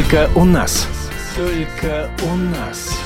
Только 0.00 0.30
у 0.34 0.46
нас. 0.46 0.88
Только 1.36 2.08
у 2.22 2.34
нас. 2.34 2.98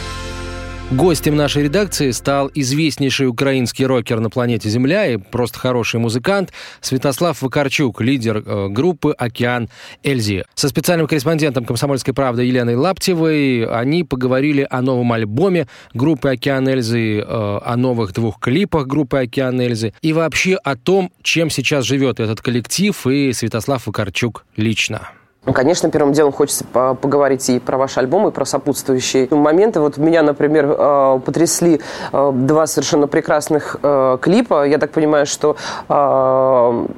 Гостем 0.92 1.34
нашей 1.34 1.64
редакции 1.64 2.12
стал 2.12 2.52
известнейший 2.54 3.26
украинский 3.26 3.84
рокер 3.84 4.20
на 4.20 4.30
планете 4.30 4.68
Земля 4.68 5.04
и 5.08 5.16
просто 5.16 5.58
хороший 5.58 5.98
музыкант 5.98 6.52
Святослав 6.80 7.42
Вакарчук, 7.42 8.00
лидер 8.00 8.44
э, 8.46 8.68
группы 8.68 9.10
«Океан 9.10 9.70
Эльзи». 10.04 10.44
Со 10.54 10.68
специальным 10.68 11.08
корреспондентом 11.08 11.64
«Комсомольской 11.64 12.14
правды» 12.14 12.44
Еленой 12.44 12.76
Лаптевой 12.76 13.66
они 13.66 14.04
поговорили 14.04 14.64
о 14.70 14.80
новом 14.80 15.12
альбоме 15.12 15.66
группы 15.94 16.28
«Океан 16.28 16.68
Эльзы», 16.68 17.18
э, 17.18 17.24
о 17.26 17.74
новых 17.76 18.12
двух 18.12 18.38
клипах 18.38 18.86
группы 18.86 19.18
«Океан 19.18 19.60
Эльзы» 19.60 19.94
и 20.00 20.12
вообще 20.12 20.54
о 20.54 20.76
том, 20.76 21.10
чем 21.22 21.50
сейчас 21.50 21.86
живет 21.86 22.20
этот 22.20 22.40
коллектив 22.40 23.04
и 23.08 23.32
Святослав 23.32 23.84
Вакарчук 23.84 24.44
лично. 24.54 25.10
Ну, 25.46 25.52
конечно, 25.52 25.90
первым 25.90 26.12
делом 26.14 26.32
хочется 26.32 26.64
поговорить 26.64 27.50
и 27.50 27.58
про 27.58 27.76
ваш 27.76 27.98
альбом, 27.98 28.28
и 28.28 28.30
про 28.30 28.46
сопутствующие 28.46 29.28
моменты. 29.30 29.80
Вот 29.80 29.98
меня, 29.98 30.22
например, 30.22 30.74
э, 30.76 31.20
потрясли 31.24 31.82
э, 32.12 32.32
два 32.34 32.66
совершенно 32.66 33.06
прекрасных 33.08 33.76
э, 33.82 34.18
клипа. 34.22 34.66
Я 34.66 34.78
так 34.78 34.92
понимаю, 34.92 35.26
что, 35.26 35.56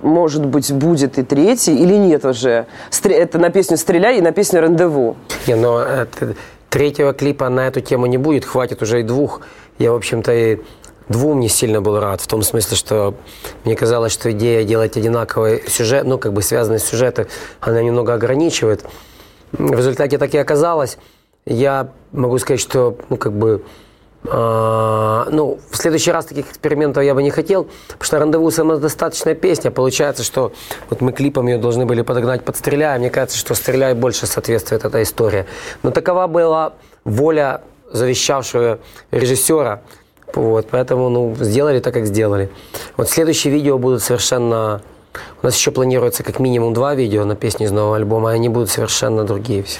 может 0.02 0.46
быть, 0.46 0.72
будет 0.72 1.18
и 1.18 1.22
третий, 1.22 1.76
или 1.76 1.94
нет 1.94 2.24
уже. 2.24 2.66
Это 3.04 3.38
на 3.38 3.50
песню 3.50 3.76
«Стреляй» 3.76 4.18
и 4.18 4.20
на 4.20 4.32
песню 4.32 4.60
«Рандеву». 4.60 5.16
Не, 5.46 5.56
но 5.56 5.80
это, 5.80 6.34
третьего 6.68 7.12
клипа 7.12 7.48
на 7.48 7.66
эту 7.66 7.80
тему 7.80 8.06
не 8.06 8.18
будет, 8.18 8.44
хватит 8.44 8.82
уже 8.82 9.00
и 9.00 9.02
двух. 9.02 9.40
Я, 9.78 9.92
в 9.92 9.96
общем-то, 9.96 10.32
и 10.32 10.58
двум 11.08 11.40
не 11.40 11.48
сильно 11.48 11.80
был 11.80 12.00
рад, 12.00 12.20
в 12.20 12.26
том 12.26 12.42
смысле, 12.42 12.76
что 12.76 13.14
мне 13.64 13.76
казалось, 13.76 14.12
что 14.12 14.30
идея 14.32 14.64
делать 14.64 14.96
одинаковый 14.96 15.62
сюжет, 15.68 16.04
ну, 16.04 16.18
как 16.18 16.32
бы 16.32 16.42
связанные 16.42 16.80
сюжеты, 16.80 17.28
она 17.60 17.82
немного 17.82 18.14
ограничивает. 18.14 18.84
В 19.52 19.72
результате 19.72 20.18
так 20.18 20.34
и 20.34 20.38
оказалось. 20.38 20.98
Я 21.44 21.92
могу 22.12 22.38
сказать, 22.38 22.60
что, 22.60 22.98
ну, 23.08 23.16
как 23.16 23.32
бы, 23.32 23.62
э, 24.24 25.26
ну, 25.30 25.60
в 25.70 25.76
следующий 25.76 26.10
раз 26.10 26.26
таких 26.26 26.50
экспериментов 26.50 27.04
я 27.04 27.14
бы 27.14 27.22
не 27.22 27.30
хотел, 27.30 27.68
потому 27.86 28.04
что 28.04 28.18
«Рандеву» 28.18 28.50
самодостаточная 28.50 29.36
песня. 29.36 29.70
Получается, 29.70 30.24
что 30.24 30.52
вот 30.90 31.00
мы 31.00 31.12
клипом 31.12 31.46
ее 31.46 31.58
должны 31.58 31.86
были 31.86 32.02
подогнать 32.02 32.44
под 32.44 32.56
«Стреляй». 32.56 32.98
Мне 32.98 33.10
кажется, 33.10 33.38
что 33.38 33.54
«Стреляй» 33.54 33.94
больше 33.94 34.26
соответствует 34.26 34.84
этой 34.84 35.04
истории. 35.04 35.46
Но 35.84 35.92
такова 35.92 36.26
была 36.26 36.72
воля 37.04 37.62
завещавшего 37.92 38.80
режиссера– 39.12 39.82
вот, 40.34 40.68
поэтому, 40.70 41.08
ну, 41.08 41.34
сделали 41.38 41.80
так, 41.80 41.94
как 41.94 42.06
сделали. 42.06 42.50
Вот 42.96 43.08
следующие 43.08 43.52
видео 43.52 43.78
будут 43.78 44.02
совершенно... 44.02 44.82
У 45.42 45.46
нас 45.46 45.56
еще 45.56 45.70
планируется 45.70 46.22
как 46.22 46.40
минимум 46.40 46.74
два 46.74 46.94
видео 46.94 47.24
на 47.24 47.36
песни 47.36 47.64
из 47.64 47.72
нового 47.72 47.96
альбома, 47.96 48.32
и 48.32 48.34
они 48.34 48.48
будут 48.48 48.68
совершенно 48.70 49.24
другие 49.24 49.62
все. 49.62 49.78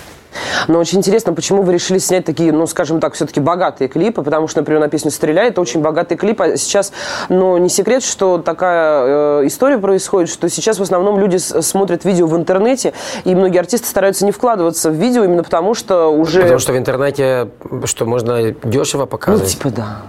Но 0.69 0.79
очень 0.79 0.99
интересно, 0.99 1.33
почему 1.33 1.63
вы 1.63 1.73
решили 1.73 1.99
снять 1.99 2.25
такие, 2.25 2.53
ну, 2.53 2.67
скажем 2.67 3.01
так, 3.01 3.15
все-таки 3.15 3.41
богатые 3.41 3.89
клипы, 3.89 4.23
потому 4.23 4.49
что, 4.49 4.61
например, 4.61 4.81
на 4.81 4.89
песню 4.89 5.11
«Стреляй» 5.11 5.49
это 5.49 5.61
очень 5.61 5.81
богатый 5.81 6.17
клип, 6.17 6.41
а 6.41 6.57
сейчас, 6.57 6.93
ну, 7.29 7.57
не 7.57 7.69
секрет, 7.69 8.03
что 8.03 8.39
такая 8.39 9.41
э, 9.43 9.47
история 9.47 9.79
происходит, 9.79 10.31
что 10.31 10.49
сейчас 10.49 10.79
в 10.79 10.83
основном 10.83 11.19
люди 11.19 11.37
смотрят 11.37 12.05
видео 12.05 12.27
в 12.27 12.37
интернете, 12.37 12.93
и 13.25 13.35
многие 13.35 13.59
артисты 13.59 13.87
стараются 13.87 14.25
не 14.25 14.33
вкладываться 14.33 14.91
в 14.91 14.95
видео 14.95 15.25
именно 15.25 15.43
потому, 15.43 15.75
что 15.75 16.09
уже... 16.09 16.43
Потому 16.43 16.59
что 16.59 16.73
в 16.73 16.79
интернете, 16.79 17.51
что 17.85 18.05
можно 18.05 18.53
дешево 18.63 19.07
показывать. 19.07 19.57
Ну, 19.65 19.71
типа, 19.71 19.71
да. 19.71 20.03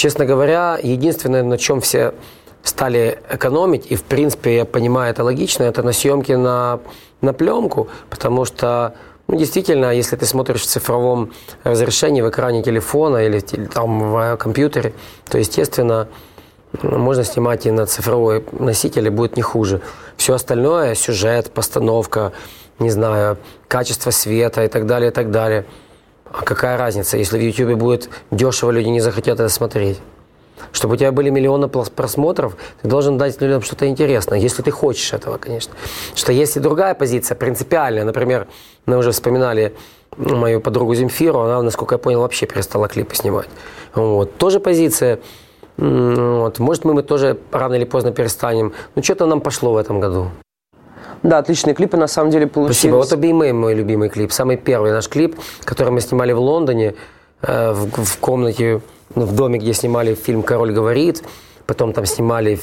Честно 0.00 0.24
говоря, 0.24 0.78
единственное, 0.82 1.42
на 1.42 1.58
чем 1.58 1.82
все 1.82 2.14
стали 2.62 3.18
экономить, 3.28 3.84
и 3.90 3.96
в 3.96 4.02
принципе 4.02 4.56
я 4.56 4.64
понимаю, 4.64 5.10
это 5.10 5.22
логично, 5.22 5.64
это 5.64 5.82
на 5.82 5.92
съемке 5.92 6.38
на, 6.38 6.80
на 7.20 7.34
пленку, 7.34 7.88
потому 8.08 8.46
что 8.46 8.94
ну, 9.28 9.36
действительно, 9.36 9.92
если 9.92 10.16
ты 10.16 10.24
смотришь 10.24 10.62
в 10.62 10.64
цифровом 10.64 11.32
разрешении 11.64 12.22
в 12.22 12.30
экране 12.30 12.62
телефона 12.62 13.18
или 13.18 13.40
там 13.40 14.10
в 14.10 14.36
компьютере, 14.38 14.94
то, 15.28 15.36
естественно, 15.36 16.08
можно 16.80 17.22
снимать 17.22 17.66
и 17.66 17.70
на 17.70 17.84
цифровой 17.84 18.42
носителе, 18.52 19.10
будет 19.10 19.36
не 19.36 19.42
хуже. 19.42 19.82
Все 20.16 20.32
остальное, 20.32 20.94
сюжет, 20.94 21.50
постановка, 21.50 22.32
не 22.78 22.88
знаю, 22.88 23.36
качество 23.68 24.10
света 24.12 24.64
и 24.64 24.68
так 24.68 24.86
далее, 24.86 25.10
и 25.10 25.12
так 25.12 25.30
далее– 25.30 25.66
а 26.32 26.42
какая 26.42 26.76
разница, 26.76 27.16
если 27.16 27.38
в 27.38 27.42
YouTube 27.42 27.78
будет 27.78 28.08
дешево, 28.30 28.70
люди 28.70 28.88
не 28.88 29.00
захотят 29.00 29.40
это 29.40 29.48
смотреть? 29.48 30.00
Чтобы 30.72 30.94
у 30.94 30.96
тебя 30.96 31.10
были 31.10 31.30
миллионы 31.30 31.68
просмотров, 31.68 32.56
ты 32.82 32.88
должен 32.88 33.18
дать 33.18 33.40
людям 33.40 33.62
что-то 33.62 33.86
интересное, 33.88 34.38
если 34.38 34.62
ты 34.62 34.70
хочешь 34.70 35.12
этого, 35.12 35.38
конечно. 35.38 35.74
Что 36.14 36.32
есть 36.32 36.56
и 36.56 36.60
другая 36.60 36.94
позиция, 36.94 37.34
принципиальная. 37.34 38.04
Например, 38.04 38.46
мы 38.86 38.96
уже 38.96 39.10
вспоминали 39.10 39.74
мою 40.16 40.60
подругу 40.60 40.94
Земфиру, 40.94 41.40
она, 41.40 41.62
насколько 41.62 41.94
я 41.94 41.98
понял, 41.98 42.20
вообще 42.20 42.46
перестала 42.46 42.88
клипы 42.88 43.14
снимать. 43.16 43.48
Вот. 43.94 44.36
Тоже 44.36 44.60
позиция. 44.60 45.18
Вот. 45.76 46.58
Может, 46.58 46.84
мы, 46.84 46.94
мы 46.94 47.02
тоже 47.02 47.38
рано 47.50 47.74
или 47.74 47.84
поздно 47.84 48.12
перестанем. 48.12 48.72
Но 48.94 49.02
что-то 49.02 49.26
нам 49.26 49.40
пошло 49.40 49.72
в 49.72 49.76
этом 49.76 49.98
году. 49.98 50.30
Да, 51.22 51.38
отличные 51.38 51.74
клипы 51.74 51.96
на 51.96 52.06
самом 52.06 52.30
деле 52.30 52.46
получились. 52.46 52.78
Спасибо. 52.78 52.96
Вот 52.96 53.12
«Обеймэй» 53.12 53.52
мой 53.52 53.74
любимый 53.74 54.08
клип. 54.08 54.32
Самый 54.32 54.56
первый 54.56 54.92
наш 54.92 55.08
клип, 55.08 55.38
который 55.64 55.90
мы 55.90 56.00
снимали 56.00 56.32
в 56.32 56.40
Лондоне, 56.40 56.94
э, 57.42 57.72
в, 57.72 58.04
в 58.04 58.18
комнате, 58.18 58.80
ну, 59.14 59.26
в 59.26 59.34
доме, 59.34 59.58
где 59.58 59.74
снимали 59.74 60.14
фильм 60.14 60.42
«Король 60.42 60.72
говорит». 60.72 61.22
Потом 61.66 61.92
там 61.92 62.06
снимали, 62.06 62.58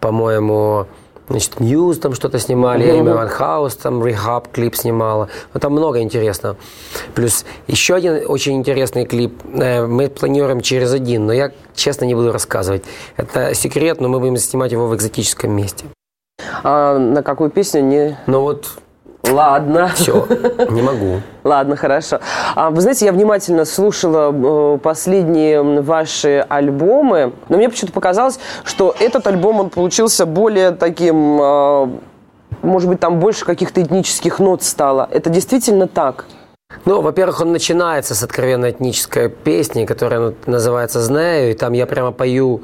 по-моему, 0.00 0.86
значит, 1.28 1.60
Ньюз 1.60 1.98
там 1.98 2.14
что-то 2.14 2.38
снимали, 2.38 2.88
Эми 2.88 3.10
Ван 3.10 3.28
Хаус 3.28 3.74
там 3.76 4.04
Рехаб 4.04 4.52
клип 4.52 4.76
снимала. 4.76 5.28
Ну, 5.54 5.60
там 5.60 5.72
много 5.72 6.00
интересного. 6.00 6.56
Плюс 7.14 7.44
еще 7.66 7.94
один 7.94 8.22
очень 8.26 8.54
интересный 8.56 9.06
клип 9.06 9.32
э, 9.54 9.86
мы 9.86 10.08
планируем 10.08 10.60
через 10.60 10.92
один, 10.92 11.26
но 11.26 11.32
я, 11.32 11.52
честно, 11.74 12.04
не 12.04 12.14
буду 12.14 12.32
рассказывать. 12.32 12.84
Это 13.16 13.54
секрет, 13.54 14.00
но 14.00 14.08
мы 14.08 14.20
будем 14.20 14.36
снимать 14.36 14.72
его 14.72 14.86
в 14.88 14.94
экзотическом 14.94 15.52
месте. 15.52 15.86
А 16.62 16.98
на 16.98 17.22
какую 17.22 17.50
песню 17.50 17.82
не... 17.82 18.18
Ну 18.26 18.40
вот 18.40 18.78
Ладно. 19.30 19.90
Все, 19.94 20.26
не 20.68 20.82
могу. 20.82 21.20
Ладно, 21.44 21.76
хорошо. 21.76 22.20
А, 22.54 22.68
вы 22.70 22.82
знаете, 22.82 23.06
я 23.06 23.12
внимательно 23.12 23.64
слушала 23.64 24.30
э, 24.32 24.78
последние 24.78 25.62
ваши 25.62 26.44
альбомы, 26.46 27.32
но 27.48 27.56
мне 27.56 27.70
почему-то 27.70 27.94
показалось, 27.94 28.38
что 28.64 28.94
этот 28.98 29.26
альбом, 29.26 29.60
он 29.60 29.70
получился 29.70 30.26
более 30.26 30.72
таким, 30.72 31.40
э, 31.40 31.88
может 32.60 32.88
быть, 32.88 33.00
там 33.00 33.18
больше 33.18 33.46
каких-то 33.46 33.82
этнических 33.82 34.40
нот 34.40 34.62
стало. 34.62 35.08
Это 35.10 35.30
действительно 35.30 35.88
так? 35.88 36.26
Ну, 36.84 37.00
во-первых, 37.00 37.40
он 37.40 37.52
начинается 37.52 38.14
с 38.14 38.22
откровенно 38.22 38.70
этнической 38.70 39.30
песни, 39.30 39.86
которая 39.86 40.34
называется 40.44 41.00
«Знаю», 41.00 41.52
и 41.52 41.54
там 41.54 41.72
я 41.72 41.86
прямо 41.86 42.12
пою 42.12 42.62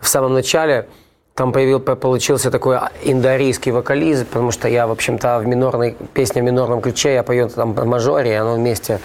в 0.00 0.08
самом 0.08 0.34
начале– 0.34 0.88
там 1.40 1.52
появил, 1.52 1.80
получился 1.80 2.50
такой 2.50 2.76
индоарийский 3.02 3.72
вокалист, 3.72 4.26
потому 4.26 4.50
что 4.50 4.68
я, 4.68 4.86
в 4.86 4.90
общем-то, 4.90 5.38
в 5.38 5.46
минорной 5.46 5.96
песне 6.12 6.42
в 6.42 6.44
минорном 6.44 6.82
ключе, 6.82 7.14
я 7.14 7.22
пою 7.22 7.48
там 7.48 7.72
в 7.72 7.86
мажоре, 7.86 8.38
оно 8.38 8.56
вместе 8.56 9.00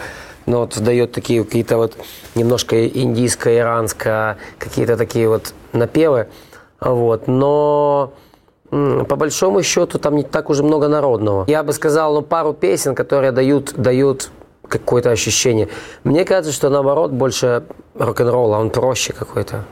но 0.45 0.59
вот 0.59 0.77
дает 0.77 1.13
такие 1.13 1.45
какие-то 1.45 1.77
вот 1.77 1.93
немножко 2.35 2.75
индийско-иранско, 2.75 4.35
какие-то 4.59 4.97
такие 4.97 5.29
вот 5.29 5.53
напевы. 5.71 6.27
Вот. 6.81 7.27
Но 7.27 8.11
по 8.69 9.15
большому 9.15 9.63
счету 9.63 9.97
там 9.97 10.17
не 10.17 10.23
так 10.23 10.49
уже 10.49 10.61
много 10.61 10.89
народного. 10.89 11.45
Я 11.47 11.63
бы 11.63 11.71
сказал, 11.71 12.15
ну, 12.15 12.21
пару 12.21 12.51
песен, 12.51 12.95
которые 12.95 13.31
дают, 13.31 13.75
дают 13.77 14.29
какое-то 14.67 15.09
ощущение. 15.09 15.69
Мне 16.03 16.25
кажется, 16.25 16.51
что 16.51 16.69
наоборот 16.69 17.11
больше 17.11 17.63
рок-н-ролла, 17.97 18.57
он 18.57 18.71
проще 18.71 19.13
какой-то. 19.13 19.63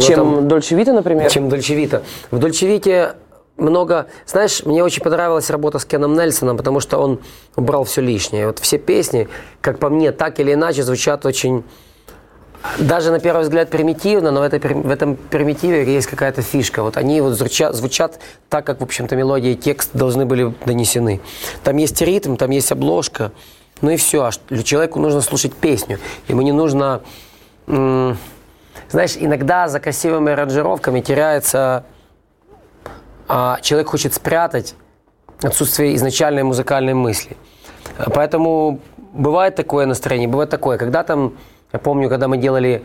Чем 0.00 0.12
этом, 0.12 0.48
Дольче 0.48 0.76
Вита, 0.76 0.92
например? 0.92 1.30
Чем 1.30 1.48
Дольче 1.48 1.74
Вита. 1.74 2.02
В 2.30 2.38
Дольче 2.38 2.66
Вите 2.66 3.14
много... 3.56 4.06
Знаешь, 4.26 4.64
мне 4.64 4.82
очень 4.82 5.02
понравилась 5.02 5.50
работа 5.50 5.78
с 5.78 5.84
Кеном 5.84 6.14
Нельсоном, 6.14 6.56
потому 6.56 6.80
что 6.80 6.98
он 6.98 7.20
убрал 7.56 7.84
все 7.84 8.00
лишнее. 8.00 8.46
Вот 8.46 8.58
все 8.58 8.78
песни, 8.78 9.28
как 9.60 9.78
по 9.78 9.88
мне, 9.88 10.12
так 10.12 10.40
или 10.40 10.52
иначе 10.54 10.82
звучат 10.82 11.26
очень... 11.26 11.64
Даже 12.78 13.10
на 13.10 13.18
первый 13.18 13.42
взгляд 13.42 13.70
примитивно, 13.70 14.30
но 14.30 14.40
в, 14.40 14.44
этой, 14.44 14.60
в 14.60 14.88
этом 14.88 15.16
примитиве 15.16 15.84
есть 15.92 16.06
какая-то 16.06 16.42
фишка. 16.42 16.84
Вот 16.84 16.96
они 16.96 17.20
вот 17.20 17.32
звучат, 17.32 17.74
звучат 17.74 18.20
так, 18.48 18.64
как, 18.64 18.80
в 18.80 18.84
общем-то, 18.84 19.16
мелодия 19.16 19.52
и 19.52 19.56
текст 19.56 19.90
должны 19.94 20.26
были 20.26 20.54
донесены. 20.64 21.20
Там 21.64 21.76
есть 21.76 22.00
ритм, 22.00 22.36
там 22.36 22.50
есть 22.50 22.70
обложка, 22.70 23.32
ну 23.80 23.90
и 23.90 23.96
все. 23.96 24.22
А 24.22 24.62
человеку 24.62 25.00
нужно 25.00 25.22
слушать 25.22 25.54
песню. 25.54 25.98
Ему 26.28 26.42
не 26.42 26.52
нужно 26.52 27.02
знаешь, 28.92 29.16
иногда 29.18 29.68
за 29.68 29.80
красивыми 29.80 30.32
аранжировками 30.32 31.00
теряется... 31.00 31.84
А, 33.26 33.58
человек 33.62 33.88
хочет 33.88 34.12
спрятать 34.12 34.74
отсутствие 35.42 35.94
изначальной 35.94 36.42
музыкальной 36.42 36.92
мысли. 36.92 37.36
Поэтому 38.14 38.80
бывает 39.12 39.56
такое 39.56 39.86
настроение, 39.86 40.28
бывает 40.28 40.50
такое. 40.50 40.76
Когда 40.76 41.02
там, 41.02 41.38
я 41.72 41.78
помню, 41.78 42.10
когда 42.10 42.28
мы 42.28 42.36
делали 42.36 42.82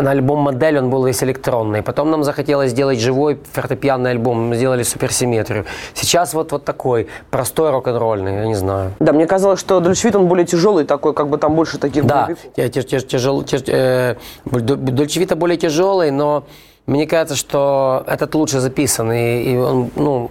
на 0.00 0.10
альбом 0.10 0.40
«Модель» 0.40 0.78
он 0.78 0.90
был 0.90 1.06
весь 1.06 1.22
электронный. 1.22 1.82
Потом 1.82 2.10
нам 2.10 2.24
захотелось 2.24 2.70
сделать 2.70 3.00
живой 3.00 3.38
фортепианный 3.52 4.10
альбом. 4.10 4.48
Мы 4.48 4.56
сделали 4.56 4.82
суперсимметрию. 4.82 5.64
Сейчас 5.94 6.34
вот, 6.34 6.52
вот 6.52 6.64
такой, 6.64 7.08
простой 7.30 7.70
рок-н-ролльный, 7.70 8.34
я 8.34 8.46
не 8.46 8.54
знаю. 8.54 8.92
Да, 9.00 9.12
мне 9.12 9.26
казалось, 9.26 9.60
что 9.60 9.80
Дольчевит, 9.80 10.16
он 10.16 10.26
более 10.26 10.46
тяжелый 10.46 10.84
такой, 10.84 11.14
как 11.14 11.28
бы 11.28 11.38
там 11.38 11.54
больше 11.54 11.78
таких... 11.78 12.04
Да, 12.04 12.28
тяжел, 12.56 13.42
тяж, 13.42 13.62
э, 13.66 14.16
Дольчевита 14.44 15.36
более 15.36 15.56
тяжелый, 15.56 16.10
но 16.10 16.44
мне 16.86 17.06
кажется, 17.06 17.36
что 17.36 18.04
этот 18.06 18.34
лучше 18.34 18.60
записан, 18.60 19.12
и, 19.12 19.42
и 19.42 19.56
он 19.56 19.90
ну, 19.96 20.30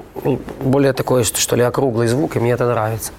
более 0.62 0.94
такой, 0.94 1.24
что, 1.24 1.40
что 1.40 1.56
ли, 1.56 1.64
округлый 1.64 2.08
звук, 2.08 2.36
и 2.36 2.40
мне 2.40 2.52
это 2.52 2.66
нравится. 2.66 3.12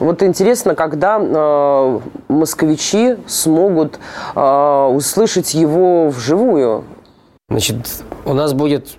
Вот 0.00 0.22
интересно, 0.22 0.74
когда 0.74 1.18
э, 1.18 2.00
москвичи 2.28 3.16
смогут 3.26 3.98
э, 4.34 4.90
услышать 4.92 5.54
его 5.54 6.08
вживую? 6.08 6.84
Значит, 7.48 7.76
у 8.24 8.32
нас 8.32 8.52
будет, 8.52 8.96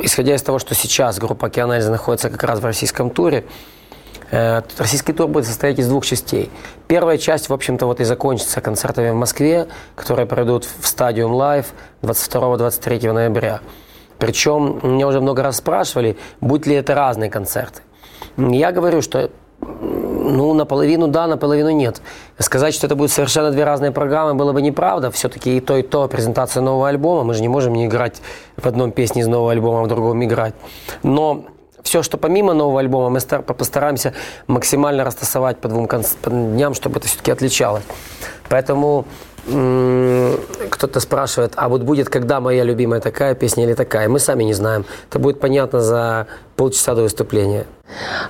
исходя 0.00 0.34
из 0.34 0.42
того, 0.42 0.58
что 0.58 0.74
сейчас 0.74 1.18
группа 1.18 1.46
«Океан 1.46 1.67
Ельзи» 1.67 1.88
находится 1.88 2.28
как 2.28 2.42
раз 2.44 2.60
в 2.60 2.64
российском 2.64 3.10
туре, 3.10 3.44
э, 4.30 4.60
российский 4.76 5.14
тур 5.14 5.28
будет 5.28 5.46
состоять 5.46 5.78
из 5.78 5.88
двух 5.88 6.04
частей. 6.04 6.50
Первая 6.86 7.16
часть, 7.16 7.48
в 7.48 7.52
общем-то, 7.54 7.86
вот 7.86 8.00
и 8.00 8.04
закончится 8.04 8.60
концертами 8.60 9.10
в 9.10 9.16
Москве, 9.16 9.68
которые 9.94 10.26
пройдут 10.26 10.64
в 10.64 10.86
Stadium 10.86 11.32
Live 11.32 11.72
22-23 12.02 13.12
ноября. 13.12 13.60
Причем 14.18 14.80
меня 14.82 15.08
уже 15.08 15.20
много 15.20 15.42
раз 15.42 15.56
спрашивали, 15.56 16.18
будут 16.40 16.66
ли 16.66 16.74
это 16.74 16.94
разные 16.94 17.30
концерты. 17.30 17.82
Я 18.36 18.72
говорю, 18.72 19.02
что 19.02 19.30
ну, 19.62 20.54
наполовину 20.54 21.08
да, 21.08 21.26
наполовину 21.26 21.70
нет. 21.70 22.00
Сказать, 22.38 22.74
что 22.74 22.86
это 22.86 22.96
будут 22.96 23.12
совершенно 23.12 23.50
две 23.50 23.64
разные 23.64 23.90
программы, 23.90 24.34
было 24.34 24.52
бы 24.52 24.62
неправда. 24.62 25.10
Все-таки 25.10 25.56
и 25.56 25.60
то, 25.60 25.76
и 25.76 25.82
то 25.82 26.08
презентация 26.08 26.62
нового 26.62 26.88
альбома. 26.88 27.24
Мы 27.24 27.34
же 27.34 27.42
не 27.42 27.48
можем 27.48 27.74
не 27.74 27.86
играть 27.86 28.20
в 28.56 28.66
одном 28.66 28.92
песне 28.92 29.22
из 29.22 29.28
нового 29.28 29.52
альбома, 29.52 29.80
а 29.80 29.84
в 29.84 29.88
другом 29.88 30.24
играть. 30.24 30.54
Но 31.02 31.44
все, 31.82 32.02
что 32.02 32.16
помимо 32.16 32.54
нового 32.54 32.80
альбома, 32.80 33.10
мы 33.10 33.42
постараемся 33.42 34.14
максимально 34.46 35.04
растасовать 35.04 35.58
по 35.58 35.68
двум 35.68 35.88
дням, 36.24 36.74
чтобы 36.74 36.98
это 36.98 37.08
все-таки 37.08 37.30
отличалось. 37.30 37.84
Поэтому 38.48 39.04
кто-то 39.44 41.00
спрашивает, 41.00 41.52
а 41.56 41.68
вот 41.68 41.82
будет 41.82 42.08
когда 42.08 42.40
моя 42.40 42.64
любимая 42.64 43.00
такая 43.00 43.34
песня 43.34 43.64
или 43.64 43.74
такая? 43.74 44.08
Мы 44.08 44.18
сами 44.18 44.44
не 44.44 44.54
знаем. 44.54 44.84
Это 45.10 45.18
будет 45.18 45.40
понятно 45.40 45.80
за 45.80 46.26
полчаса 46.56 46.94
до 46.94 47.02
выступления. 47.02 47.66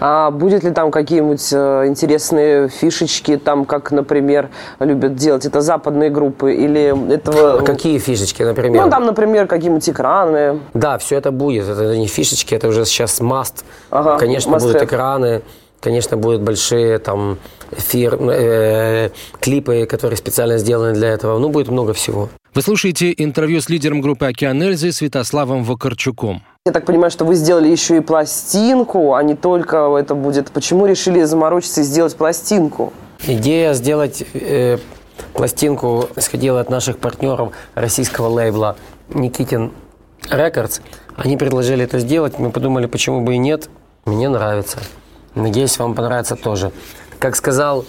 А 0.01 0.31
будет 0.31 0.65
ли 0.65 0.71
там 0.71 0.91
какие-нибудь 0.91 1.53
э, 1.53 1.87
интересные 1.87 2.69
фишечки, 2.69 3.37
там, 3.37 3.65
как, 3.65 3.93
например, 3.93 4.49
любят 4.81 5.15
делать 5.15 5.47
это 5.47 5.61
западные 5.61 6.11
группы, 6.11 6.55
или 6.55 7.15
этого... 7.15 7.61
А 7.61 7.63
какие 7.63 7.99
фишечки, 7.99 8.43
например? 8.43 8.85
Ну, 8.85 8.91
там, 8.91 9.05
например, 9.05 9.47
какие-нибудь 9.47 9.89
экраны. 9.89 10.61
Да, 10.75 10.99
все 10.99 11.17
это 11.17 11.31
будет. 11.31 11.69
Это 11.69 11.97
не 11.97 12.07
фишечки, 12.07 12.55
это 12.55 12.69
уже 12.69 12.85
сейчас 12.85 13.21
маст. 13.21 13.65
Ага, 13.91 14.19
Конечно, 14.19 14.59
будут 14.59 14.83
экраны, 14.83 15.43
конечно, 15.83 16.17
будут 16.17 16.41
большие 16.41 16.99
там 16.99 17.39
эфир, 17.73 18.15
э, 18.15 19.11
клипы, 19.41 19.87
которые 19.87 20.17
специально 20.17 20.57
сделаны 20.59 20.95
для 20.95 21.09
этого. 21.09 21.39
Ну, 21.39 21.51
будет 21.51 21.69
много 21.69 21.93
всего. 21.93 22.31
Вы 22.55 22.63
слушаете 22.63 23.13
интервью 23.17 23.61
с 23.61 23.69
лидером 23.69 24.01
группы 24.01 24.27
«Океан 24.27 24.63
Эльзы» 24.63 24.93
Святославом 24.93 25.65
Вакарчуком. 25.65 26.43
Я 26.65 26.73
так 26.73 26.87
понимаю, 26.87 27.11
что 27.11 27.25
вы 27.25 27.35
сделали 27.35 27.69
еще 27.69 27.97
и 27.97 28.01
пластинку, 28.01 29.15
а 29.15 29.23
не 29.23 29.35
только 29.35 29.97
это 29.99 30.15
будет. 30.15 30.51
Почему 30.53 30.87
решили 30.87 31.23
заморочиться 31.25 31.81
и 31.81 31.85
сделать 31.85 32.15
пластинку? 32.15 32.93
Идея 33.27 33.75
сделать 33.75 34.25
э, 34.35 34.79
пластинку 35.35 36.09
исходила 36.17 36.61
от 36.61 36.71
наших 36.71 36.99
партнеров 36.99 37.53
российского 37.75 38.29
лейбла 38.29 38.77
Никитин 39.09 39.73
Рекордс. 40.31 40.81
Они 41.17 41.37
предложили 41.37 41.85
это 41.85 41.99
сделать, 41.99 42.39
мы 42.39 42.51
подумали, 42.51 42.87
почему 42.87 43.23
бы 43.23 43.35
и 43.35 43.39
нет. 43.39 43.69
Мне 44.05 44.29
нравится. 44.29 44.79
Надеюсь, 45.35 45.79
вам 45.79 45.95
понравится 45.95 46.37
тоже. 46.37 46.73
Как 47.19 47.37
сказал 47.37 47.85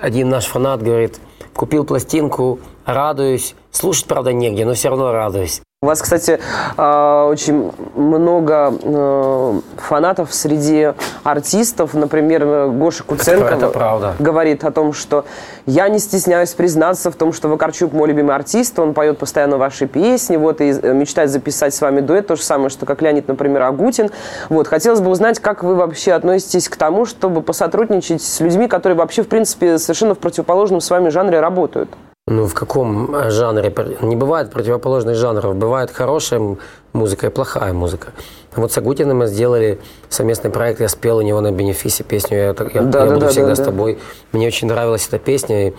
один 0.00 0.28
наш 0.28 0.46
фанат, 0.46 0.82
говорит, 0.82 1.20
купил 1.54 1.84
пластинку, 1.84 2.60
радуюсь. 2.84 3.54
Слушать, 3.70 4.06
правда, 4.06 4.32
негде, 4.32 4.64
но 4.64 4.74
все 4.74 4.90
равно 4.90 5.12
радуюсь. 5.12 5.62
У 5.84 5.86
вас, 5.86 6.00
кстати, 6.00 6.38
а, 6.76 7.26
очень 7.26 7.72
много 7.96 8.72
э, 8.80 9.60
фанатов 9.78 10.32
среди 10.32 10.92
артистов. 11.24 11.94
Например, 11.94 12.68
Гоша 12.68 13.02
Куценко 13.02 13.46
это, 13.46 13.56
это 13.56 13.68
правда. 13.70 14.14
говорит 14.20 14.62
о 14.62 14.70
том, 14.70 14.92
что 14.92 15.24
я 15.66 15.88
не 15.88 15.98
стесняюсь 15.98 16.54
признаться 16.54 17.10
в 17.10 17.16
том, 17.16 17.32
что 17.32 17.48
Вакарчук 17.48 17.92
мой 17.94 18.06
любимый 18.06 18.32
артист, 18.36 18.78
он 18.78 18.94
поет 18.94 19.18
постоянно 19.18 19.58
ваши 19.58 19.88
песни, 19.88 20.36
вот, 20.36 20.60
и 20.60 20.70
э, 20.70 20.92
мечтает 20.92 21.30
записать 21.30 21.74
с 21.74 21.80
вами 21.80 21.98
дуэт, 22.00 22.28
то 22.28 22.36
же 22.36 22.42
самое, 22.42 22.70
что 22.70 22.86
как 22.86 23.02
Леонид, 23.02 23.26
например, 23.26 23.62
Агутин. 23.62 24.10
Вот, 24.50 24.68
хотелось 24.68 25.00
бы 25.00 25.10
узнать, 25.10 25.40
как 25.40 25.64
вы 25.64 25.74
вообще 25.74 26.12
относитесь 26.12 26.68
к 26.68 26.76
тому, 26.76 27.06
чтобы 27.06 27.42
посотрудничать 27.42 28.22
с 28.22 28.38
людьми, 28.38 28.68
которые 28.68 28.96
вообще, 28.96 29.24
в 29.24 29.28
принципе, 29.28 29.78
совершенно 29.78 30.14
в 30.14 30.18
противоположном 30.20 30.80
с 30.80 30.88
вами 30.88 31.08
жанре 31.08 31.40
работают. 31.40 31.90
Ну, 32.28 32.46
в 32.46 32.54
каком 32.54 33.16
э, 33.16 33.30
жанре? 33.30 33.74
Не 34.00 34.14
бывает 34.14 34.52
противоположных 34.52 35.16
жанров. 35.16 35.56
Бывает 35.56 35.90
хорошая 35.90 36.56
музыка 36.92 37.26
и 37.26 37.30
плохая 37.30 37.72
музыка. 37.72 38.12
Вот 38.54 38.70
с 38.70 38.78
Агутиным 38.78 39.18
мы 39.18 39.26
сделали 39.26 39.80
совместный 40.08 40.48
проект. 40.48 40.80
Я 40.80 40.88
спел 40.88 41.16
у 41.16 41.22
него 41.22 41.40
на 41.40 41.50
бенефисе 41.50 42.04
песню 42.04 42.36
«Я, 42.36 42.44
я, 42.46 42.52
да, 42.54 42.70
я 42.74 42.82
да, 42.82 43.06
буду 43.06 43.20
да, 43.20 43.28
всегда 43.28 43.48
да, 43.48 43.56
с 43.56 43.64
тобой». 43.64 43.98
Мне 44.30 44.46
очень 44.46 44.68
нравилась 44.68 45.08
эта 45.08 45.18
песня, 45.18 45.68
и 45.68 45.74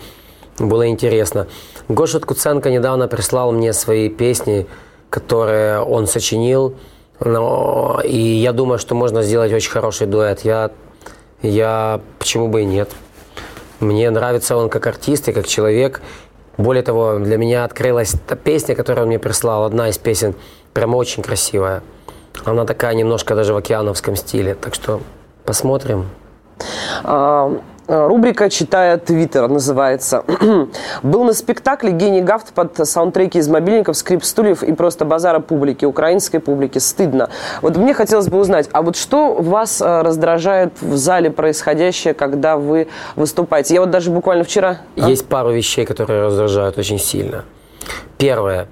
было 0.58 0.86
интересно. 0.86 1.46
Гоша 1.88 2.20
Куценко 2.20 2.68
недавно 2.68 3.08
прислал 3.08 3.50
мне 3.50 3.72
свои 3.72 4.10
песни, 4.10 4.66
которые 5.08 5.80
он 5.80 6.06
сочинил. 6.06 6.74
Но, 7.20 8.02
и 8.04 8.18
я 8.18 8.52
думаю, 8.52 8.78
что 8.78 8.94
можно 8.94 9.22
сделать 9.22 9.50
очень 9.50 9.70
хороший 9.70 10.06
дуэт. 10.06 10.40
Я, 10.40 10.72
я 11.40 12.02
почему 12.18 12.48
бы 12.48 12.60
и 12.60 12.64
нет. 12.66 12.90
Мне 13.80 14.10
нравится 14.10 14.58
он 14.58 14.68
как 14.68 14.86
артист 14.86 15.28
и 15.28 15.32
как 15.32 15.46
человек. 15.46 16.02
Более 16.56 16.82
того, 16.82 17.18
для 17.18 17.36
меня 17.36 17.64
открылась 17.64 18.14
та 18.26 18.36
песня, 18.36 18.74
которую 18.74 19.04
он 19.04 19.08
мне 19.08 19.18
прислал, 19.18 19.64
одна 19.64 19.88
из 19.88 19.98
песен, 19.98 20.34
прямо 20.72 20.96
очень 20.96 21.22
красивая. 21.22 21.82
Она 22.44 22.64
такая 22.64 22.94
немножко 22.94 23.34
даже 23.34 23.54
в 23.54 23.56
океановском 23.56 24.16
стиле, 24.16 24.54
так 24.54 24.74
что 24.74 25.00
посмотрим. 25.44 26.08
Рубрика 27.86 28.48
«Читая 28.50 28.98
Твиттер» 28.98 29.48
называется. 29.48 30.24
Был 31.02 31.24
на 31.24 31.32
спектакле 31.32 31.90
«Гений 31.92 32.22
Гафт» 32.22 32.52
под 32.52 32.76
саундтреки 32.86 33.38
из 33.38 33.48
мобильников, 33.48 33.96
скрип 33.96 34.24
стульев 34.24 34.62
и 34.62 34.72
просто 34.72 35.04
базара 35.04 35.40
публики, 35.40 35.84
украинской 35.84 36.38
публики. 36.38 36.78
Стыдно. 36.78 37.30
Вот 37.62 37.76
мне 37.76 37.94
хотелось 37.94 38.28
бы 38.28 38.38
узнать, 38.38 38.68
а 38.72 38.82
вот 38.82 38.96
что 38.96 39.34
вас 39.34 39.80
э, 39.80 40.02
раздражает 40.02 40.72
в 40.80 40.96
зале 40.96 41.30
происходящее, 41.30 42.14
когда 42.14 42.56
вы 42.56 42.88
выступаете? 43.16 43.74
Я 43.74 43.80
вот 43.80 43.90
даже 43.90 44.10
буквально 44.10 44.44
вчера... 44.44 44.78
А? 44.96 45.08
Есть 45.08 45.26
пару 45.26 45.52
вещей, 45.52 45.84
которые 45.84 46.22
раздражают 46.22 46.78
очень 46.78 46.98
сильно. 46.98 47.44
Первое. 48.18 48.68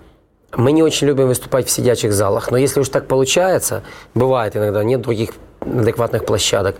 Мы 0.54 0.72
не 0.72 0.82
очень 0.82 1.06
любим 1.06 1.28
выступать 1.28 1.66
в 1.66 1.70
сидячих 1.70 2.12
залах, 2.12 2.50
но 2.50 2.58
если 2.58 2.80
уж 2.80 2.88
так 2.88 3.06
получается, 3.06 3.82
бывает 4.14 4.54
иногда, 4.54 4.84
нет 4.84 5.00
других 5.00 5.30
адекватных 5.60 6.26
площадок, 6.26 6.76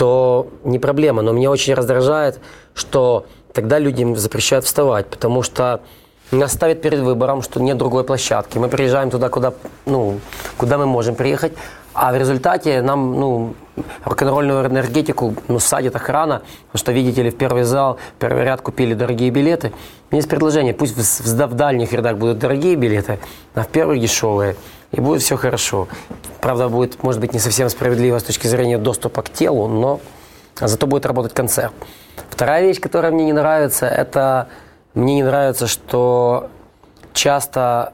то 0.00 0.48
не 0.64 0.78
проблема. 0.78 1.20
Но 1.20 1.32
меня 1.32 1.50
очень 1.50 1.74
раздражает, 1.74 2.40
что 2.72 3.26
тогда 3.52 3.78
людям 3.78 4.16
запрещают 4.16 4.64
вставать, 4.64 5.08
потому 5.08 5.42
что 5.42 5.82
нас 6.30 6.52
ставят 6.52 6.80
перед 6.80 7.00
выбором, 7.00 7.42
что 7.42 7.60
нет 7.60 7.76
другой 7.76 8.04
площадки. 8.04 8.56
Мы 8.56 8.68
приезжаем 8.68 9.10
туда, 9.10 9.28
куда, 9.28 9.52
ну, 9.84 10.18
куда 10.56 10.78
мы 10.78 10.86
можем 10.86 11.16
приехать, 11.16 11.52
а 11.92 12.12
в 12.12 12.16
результате 12.16 12.80
нам 12.80 13.20
ну, 13.20 13.54
рок-н-ролльную 14.04 14.64
энергетику 14.64 15.34
ну, 15.48 15.58
садит 15.58 15.94
охрана, 15.94 16.40
потому 16.72 16.80
что, 16.80 16.92
видите 16.92 17.22
ли, 17.22 17.30
в 17.30 17.36
первый 17.36 17.64
зал, 17.64 17.98
в 18.16 18.20
первый 18.20 18.44
ряд 18.44 18.62
купили 18.62 18.94
дорогие 18.94 19.28
билеты. 19.28 19.70
Есть 20.12 20.30
предложение, 20.30 20.72
пусть 20.72 20.96
в, 20.96 21.00
в, 21.02 21.46
в 21.46 21.54
дальних 21.54 21.92
рядах 21.92 22.16
будут 22.16 22.38
дорогие 22.38 22.74
билеты, 22.74 23.18
а 23.54 23.64
в 23.64 23.68
первых 23.68 24.00
дешевые 24.00 24.56
и 24.92 25.00
будет 25.00 25.22
все 25.22 25.36
хорошо. 25.36 25.88
Правда, 26.40 26.68
будет, 26.68 27.02
может 27.02 27.20
быть, 27.20 27.32
не 27.32 27.38
совсем 27.38 27.68
справедливо 27.68 28.18
с 28.18 28.22
точки 28.22 28.46
зрения 28.46 28.78
доступа 28.78 29.22
к 29.22 29.30
телу, 29.30 29.68
но 29.68 30.00
зато 30.60 30.86
будет 30.86 31.06
работать 31.06 31.34
концерт. 31.34 31.72
Вторая 32.28 32.62
вещь, 32.62 32.80
которая 32.80 33.12
мне 33.12 33.24
не 33.24 33.32
нравится, 33.32 33.86
это 33.86 34.48
мне 34.94 35.16
не 35.16 35.22
нравится, 35.22 35.66
что 35.66 36.50
часто, 37.12 37.92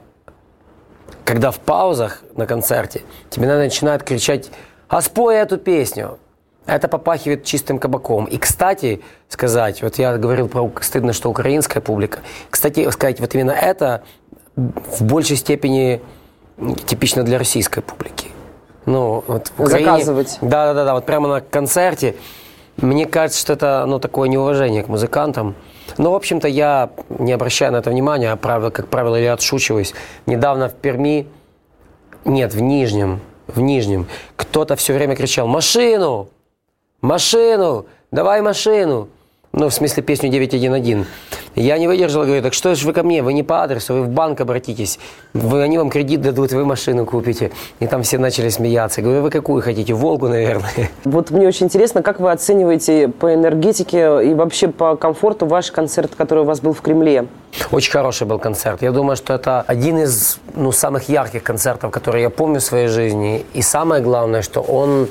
когда 1.25 1.51
в 1.51 1.59
паузах 1.59 2.23
на 2.35 2.47
концерте, 2.47 3.03
тебе 3.31 3.47
начинают 3.47 4.03
кричать 4.03 4.51
«А 4.89 5.01
спой 5.01 5.37
эту 5.37 5.59
песню!» 5.59 6.19
Это 6.67 6.89
попахивает 6.89 7.45
чистым 7.45 7.79
кабаком. 7.79 8.25
И, 8.25 8.39
кстати, 8.39 9.01
сказать, 9.29 9.83
вот 9.83 9.99
я 9.99 10.17
говорил 10.17 10.49
про 10.49 10.69
стыдно, 10.81 11.13
что 11.13 11.31
украинская 11.31 11.81
публика. 11.81 12.19
Кстати, 12.51 12.91
сказать, 12.91 13.21
вот 13.21 13.33
именно 13.37 13.53
это 13.53 14.03
в 14.57 15.03
большей 15.03 15.37
степени 15.37 16.03
типично 16.87 17.23
для 17.23 17.39
российской 17.39 17.81
публики. 17.81 18.29
Ну, 18.87 19.25
вот 19.27 19.53
в 19.57 19.63
Украине, 19.63 19.91
Заказывать. 19.91 20.39
Да, 20.41 20.73
да, 20.73 20.85
да. 20.85 20.95
Вот 20.95 21.05
прямо 21.07 21.29
на 21.29 21.41
концерте 21.41 22.15
Мне 22.77 23.07
кажется, 23.07 23.41
что 23.41 23.55
это 23.55 23.85
ну, 23.87 23.99
такое 23.99 24.29
неуважение 24.29 24.83
к 24.83 24.89
музыкантам. 24.89 25.55
Но, 25.99 26.13
в 26.13 26.15
общем-то, 26.15 26.47
я 26.47 26.91
не 27.09 27.33
обращаю 27.33 27.73
на 27.73 27.79
это 27.79 27.91
внимания, 27.91 28.33
а, 28.33 28.37
правило, 28.37 28.71
как 28.71 28.89
правило, 28.89 29.17
я 29.17 29.33
отшучиваюсь. 29.33 29.95
Недавно 30.27 30.69
в 30.69 30.75
Перми, 30.75 31.27
нет, 32.25 32.55
в 32.55 32.61
Нижнем, 32.61 33.21
в 33.47 33.61
Нижнем, 33.61 34.07
кто-то 34.37 34.77
все 34.77 34.93
время 34.93 35.17
кричал 35.17 35.47
«Машину! 35.47 36.29
Машину! 37.01 37.87
Давай 38.11 38.43
машину!» 38.43 39.09
Ну, 39.53 39.69
в 39.69 39.75
смысле, 39.75 40.03
песню 40.03 40.29
911. 40.29 41.07
Я 41.57 41.79
не 41.79 41.89
выдержал, 41.89 42.25
говорю, 42.25 42.43
так 42.43 42.53
что 42.53 42.75
же 42.75 42.87
вы 42.87 42.93
ко 42.93 43.03
мне? 43.03 43.23
Вы 43.23 43.33
не 43.33 43.43
по 43.43 43.63
адресу, 43.63 43.95
вы 43.95 44.03
в 44.03 44.09
банк 44.11 44.39
обратитесь. 44.43 44.99
Вы, 45.33 45.63
они 45.63 45.79
вам 45.79 45.89
кредит 45.89 46.21
дадут, 46.21 46.53
вы 46.53 46.67
машину 46.67 47.07
купите. 47.07 47.51
И 47.81 47.87
там 47.87 48.03
все 48.03 48.19
начали 48.19 48.51
смеяться. 48.51 49.01
Говорю, 49.01 49.23
вы 49.23 49.31
какую 49.31 49.63
хотите? 49.63 49.95
Волгу, 49.95 50.29
наверное. 50.29 50.91
Вот 51.05 51.31
мне 51.31 51.49
очень 51.49 51.67
интересно, 51.67 52.03
как 52.03 52.21
вы 52.21 52.31
оцениваете 52.31 53.09
по 53.09 53.33
энергетике 53.33 54.23
и 54.23 54.35
вообще 54.35 54.69
по 54.69 54.97
комфорту 54.97 55.47
ваш 55.47 55.71
концерт, 55.71 56.15
который 56.15 56.41
у 56.41 56.45
вас 56.45 56.61
был 56.61 56.75
в 56.75 56.83
Кремле? 56.83 57.27
Очень 57.71 57.93
хороший 57.93 58.27
был 58.27 58.39
концерт. 58.39 58.83
Я 58.83 58.93
думаю, 58.93 59.17
что 59.17 59.33
это 59.33 59.63
один 59.63 59.99
из 59.99 60.39
ну, 60.55 60.73
самых 60.73 61.09
ярких 61.09 61.43
концертов, 61.43 61.91
которые 61.91 62.25
я 62.25 62.31
помню 62.31 62.61
в 62.61 62.65
своей 62.65 62.89
жизни. 62.89 63.47
И 63.55 63.63
самое 63.63 64.03
главное, 64.03 64.43
что 64.43 64.61
он 64.61 65.09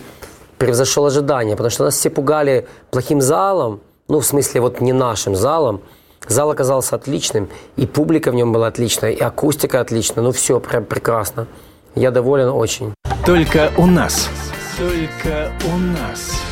превзошел 0.59 1.07
ожидания, 1.07 1.55
потому 1.55 1.71
что 1.71 1.85
нас 1.85 1.95
все 1.95 2.11
пугали 2.11 2.67
плохим 2.91 3.19
залом, 3.19 3.79
ну, 4.07 4.19
в 4.19 4.25
смысле, 4.25 4.61
вот 4.61 4.79
не 4.79 4.93
нашим 4.93 5.35
залом. 5.35 5.81
Зал 6.27 6.51
оказался 6.51 6.95
отличным, 6.95 7.49
и 7.75 7.85
публика 7.85 8.31
в 8.31 8.35
нем 8.35 8.51
была 8.51 8.67
отличная, 8.67 9.11
и 9.11 9.19
акустика 9.19 9.79
отличная. 9.79 10.23
Ну, 10.23 10.31
все 10.31 10.59
прям 10.59 10.85
прекрасно. 10.85 11.47
Я 11.95 12.11
доволен 12.11 12.49
очень. 12.49 12.93
Только 13.25 13.71
у 13.77 13.85
нас. 13.85 14.29
Только 14.77 15.51
у 15.73 15.77
нас. 15.77 16.44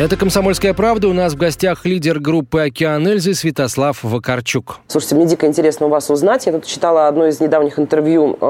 Это 0.00 0.16
«Комсомольская 0.16 0.72
правда». 0.72 1.08
У 1.08 1.12
нас 1.12 1.34
в 1.34 1.36
гостях 1.36 1.84
лидер 1.84 2.20
группы 2.20 2.62
«Океан 2.62 3.06
Эльзы» 3.06 3.34
Святослав 3.34 4.02
Вакарчук. 4.02 4.78
Слушайте, 4.88 5.14
мне 5.14 5.26
дико 5.26 5.46
интересно 5.46 5.88
у 5.88 5.88
вас 5.90 6.08
узнать. 6.08 6.46
Я 6.46 6.52
тут 6.52 6.64
читала 6.64 7.06
одно 7.06 7.26
из 7.26 7.38
недавних 7.38 7.78
интервью 7.78 8.34
э, 8.40 8.44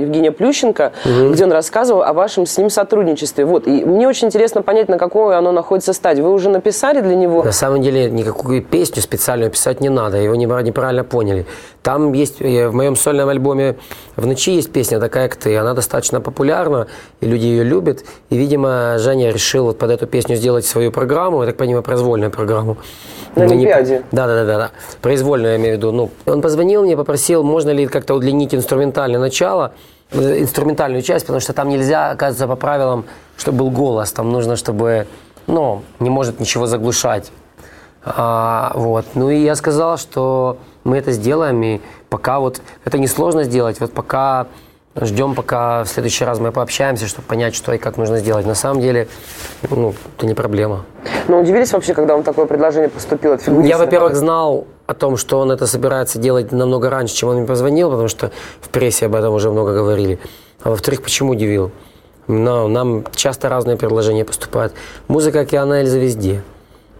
Евгения 0.00 0.32
Плющенко, 0.32 0.92
угу. 1.04 1.32
где 1.32 1.44
он 1.44 1.52
рассказывал 1.52 2.02
о 2.02 2.12
вашем 2.12 2.44
с 2.44 2.58
ним 2.58 2.70
сотрудничестве. 2.70 3.44
Вот, 3.44 3.68
и 3.68 3.84
мне 3.84 4.08
очень 4.08 4.26
интересно 4.26 4.62
понять, 4.62 4.88
на 4.88 4.98
какой 4.98 5.38
оно 5.38 5.52
находится 5.52 5.92
стадии. 5.92 6.22
Вы 6.22 6.32
уже 6.32 6.48
написали 6.48 7.00
для 7.00 7.14
него? 7.14 7.44
На 7.44 7.52
самом 7.52 7.82
деле, 7.82 8.10
никакую 8.10 8.60
песню 8.60 9.00
специальную 9.00 9.52
писать 9.52 9.80
не 9.80 9.90
надо. 9.90 10.16
Его 10.16 10.34
неправильно 10.34 11.04
поняли. 11.04 11.46
Там 11.84 12.14
есть, 12.14 12.42
э, 12.42 12.66
в 12.66 12.74
моем 12.74 12.96
сольном 12.96 13.28
альбоме 13.28 13.76
«В 14.16 14.26
ночи» 14.26 14.50
есть 14.50 14.72
песня 14.72 14.98
такая, 14.98 15.28
как 15.28 15.38
ты. 15.38 15.56
Она 15.56 15.72
достаточно 15.72 16.20
популярна, 16.20 16.88
и 17.20 17.26
люди 17.26 17.44
ее 17.44 17.62
любят. 17.62 18.02
И, 18.28 18.36
видимо, 18.36 18.96
Женя 18.98 19.30
решил 19.30 19.66
вот 19.66 19.78
под 19.78 19.92
эту 19.92 20.08
песню 20.08 20.34
сделать 20.34 20.66
свою 20.66 20.90
программу, 20.96 21.42
я 21.42 21.46
так 21.46 21.56
понимаю, 21.56 21.82
произвольную 21.82 22.30
программу. 22.30 22.76
На 23.36 23.44
Олимпиаде? 23.44 24.02
Да, 24.12 24.26
да, 24.26 24.44
да, 24.44 24.56
да. 24.56 24.70
Произвольную, 25.02 25.52
я 25.52 25.56
имею 25.58 25.74
в 25.74 25.76
виду. 25.76 25.92
Ну, 25.92 26.10
он 26.24 26.40
позвонил 26.40 26.82
мне, 26.82 26.96
попросил, 26.96 27.44
можно 27.44 27.70
ли 27.70 27.86
как-то 27.86 28.14
удлинить 28.14 28.54
инструментальное 28.54 29.20
начало, 29.20 29.72
инструментальную 30.12 31.02
часть, 31.02 31.26
потому 31.26 31.40
что 31.40 31.52
там 31.52 31.68
нельзя, 31.68 32.10
оказывается, 32.10 32.48
по 32.48 32.56
правилам, 32.56 33.04
чтобы 33.36 33.58
был 33.58 33.70
голос. 33.70 34.12
Там 34.12 34.32
нужно, 34.32 34.56
чтобы, 34.56 35.06
ну, 35.46 35.82
не 36.00 36.10
может 36.10 36.40
ничего 36.40 36.66
заглушать. 36.66 37.30
А, 38.02 38.72
вот. 38.74 39.04
Ну 39.14 39.28
и 39.30 39.36
я 39.36 39.54
сказал, 39.54 39.98
что 39.98 40.56
мы 40.84 40.96
это 40.96 41.12
сделаем, 41.12 41.62
и 41.62 41.80
пока 42.08 42.38
вот 42.38 42.62
это 42.86 42.98
несложно 42.98 43.44
сделать, 43.44 43.80
вот 43.80 43.92
пока 43.92 44.46
ждем, 45.00 45.34
пока 45.34 45.84
в 45.84 45.88
следующий 45.88 46.24
раз 46.24 46.38
мы 46.38 46.52
пообщаемся, 46.52 47.06
чтобы 47.06 47.26
понять, 47.26 47.54
что 47.54 47.72
и 47.72 47.78
как 47.78 47.96
нужно 47.96 48.18
сделать. 48.18 48.46
На 48.46 48.54
самом 48.54 48.80
деле, 48.80 49.08
ну, 49.70 49.94
это 50.16 50.26
не 50.26 50.34
проблема. 50.34 50.84
Но 51.28 51.40
удивились 51.40 51.72
вообще, 51.72 51.94
когда 51.94 52.14
вам 52.14 52.22
такое 52.22 52.46
предложение 52.46 52.88
поступило 52.88 53.38
Я, 53.62 53.78
во-первых, 53.78 54.14
знал 54.14 54.66
о 54.86 54.94
том, 54.94 55.16
что 55.16 55.38
он 55.38 55.50
это 55.50 55.66
собирается 55.66 56.18
делать 56.18 56.52
намного 56.52 56.90
раньше, 56.90 57.14
чем 57.14 57.28
он 57.30 57.36
мне 57.36 57.46
позвонил, 57.46 57.90
потому 57.90 58.08
что 58.08 58.30
в 58.60 58.68
прессе 58.68 59.06
об 59.06 59.14
этом 59.14 59.34
уже 59.34 59.50
много 59.50 59.72
говорили. 59.74 60.18
А 60.62 60.70
во-вторых, 60.70 61.02
почему 61.02 61.32
удивил? 61.32 61.70
Но 62.28 62.68
нам 62.68 63.04
часто 63.14 63.48
разные 63.48 63.76
предложения 63.76 64.24
поступают. 64.24 64.72
Музыка 65.08 65.40
Океана 65.40 65.80
Эльза 65.80 65.98
везде. 65.98 66.42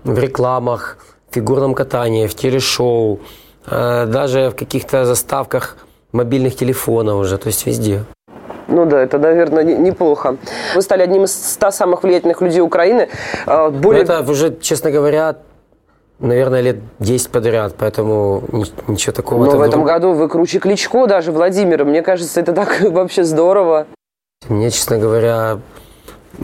В 0.05 0.19
рекламах, 0.19 0.99
в 1.31 1.35
фигурном 1.35 1.75
катании, 1.75 2.27
в 2.27 2.35
телешоу, 2.35 3.21
Э, 3.67 4.07
даже 4.07 4.51
в 4.51 4.55
каких-то 4.55 5.05
заставках 5.05 5.77
мобильных 6.17 6.57
телефонов 6.57 7.21
уже, 7.21 7.39
то 7.39 7.49
есть 7.49 7.67
везде. 7.67 8.05
Ну 8.69 8.85
да, 8.85 9.01
это, 9.01 9.19
наверное, 9.19 9.63
неплохо. 9.63 10.37
Вы 10.75 10.83
стали 10.83 11.03
одним 11.03 11.25
из 11.25 11.33
ста 11.33 11.71
самых 11.71 12.03
влиятельных 12.03 12.41
людей 12.41 12.61
Украины. 12.61 13.09
Э, 13.47 13.71
более... 13.71 14.05
Ну, 14.05 14.13
это 14.13 14.31
уже, 14.31 14.57
честно 14.61 14.91
говоря, 14.91 15.37
наверное, 16.19 16.61
лет 16.63 16.77
10 16.99 17.31
подряд, 17.31 17.75
поэтому 17.79 18.43
ничего 18.89 19.13
такого. 19.13 19.45
Но 19.45 19.51
в 19.53 19.61
этом 19.61 19.83
вдруг... 19.83 19.87
году 19.87 20.13
вы 20.13 20.29
круче 20.29 20.59
Кличко, 20.59 21.07
даже 21.07 21.31
Владимира. 21.31 21.85
Мне 21.85 22.03
кажется, 22.03 22.41
это 22.41 22.53
так 22.53 22.81
вообще 22.91 23.23
здорово. 23.23 23.87
Мне, 24.49 24.71
честно 24.71 24.99
говоря, 24.99 25.59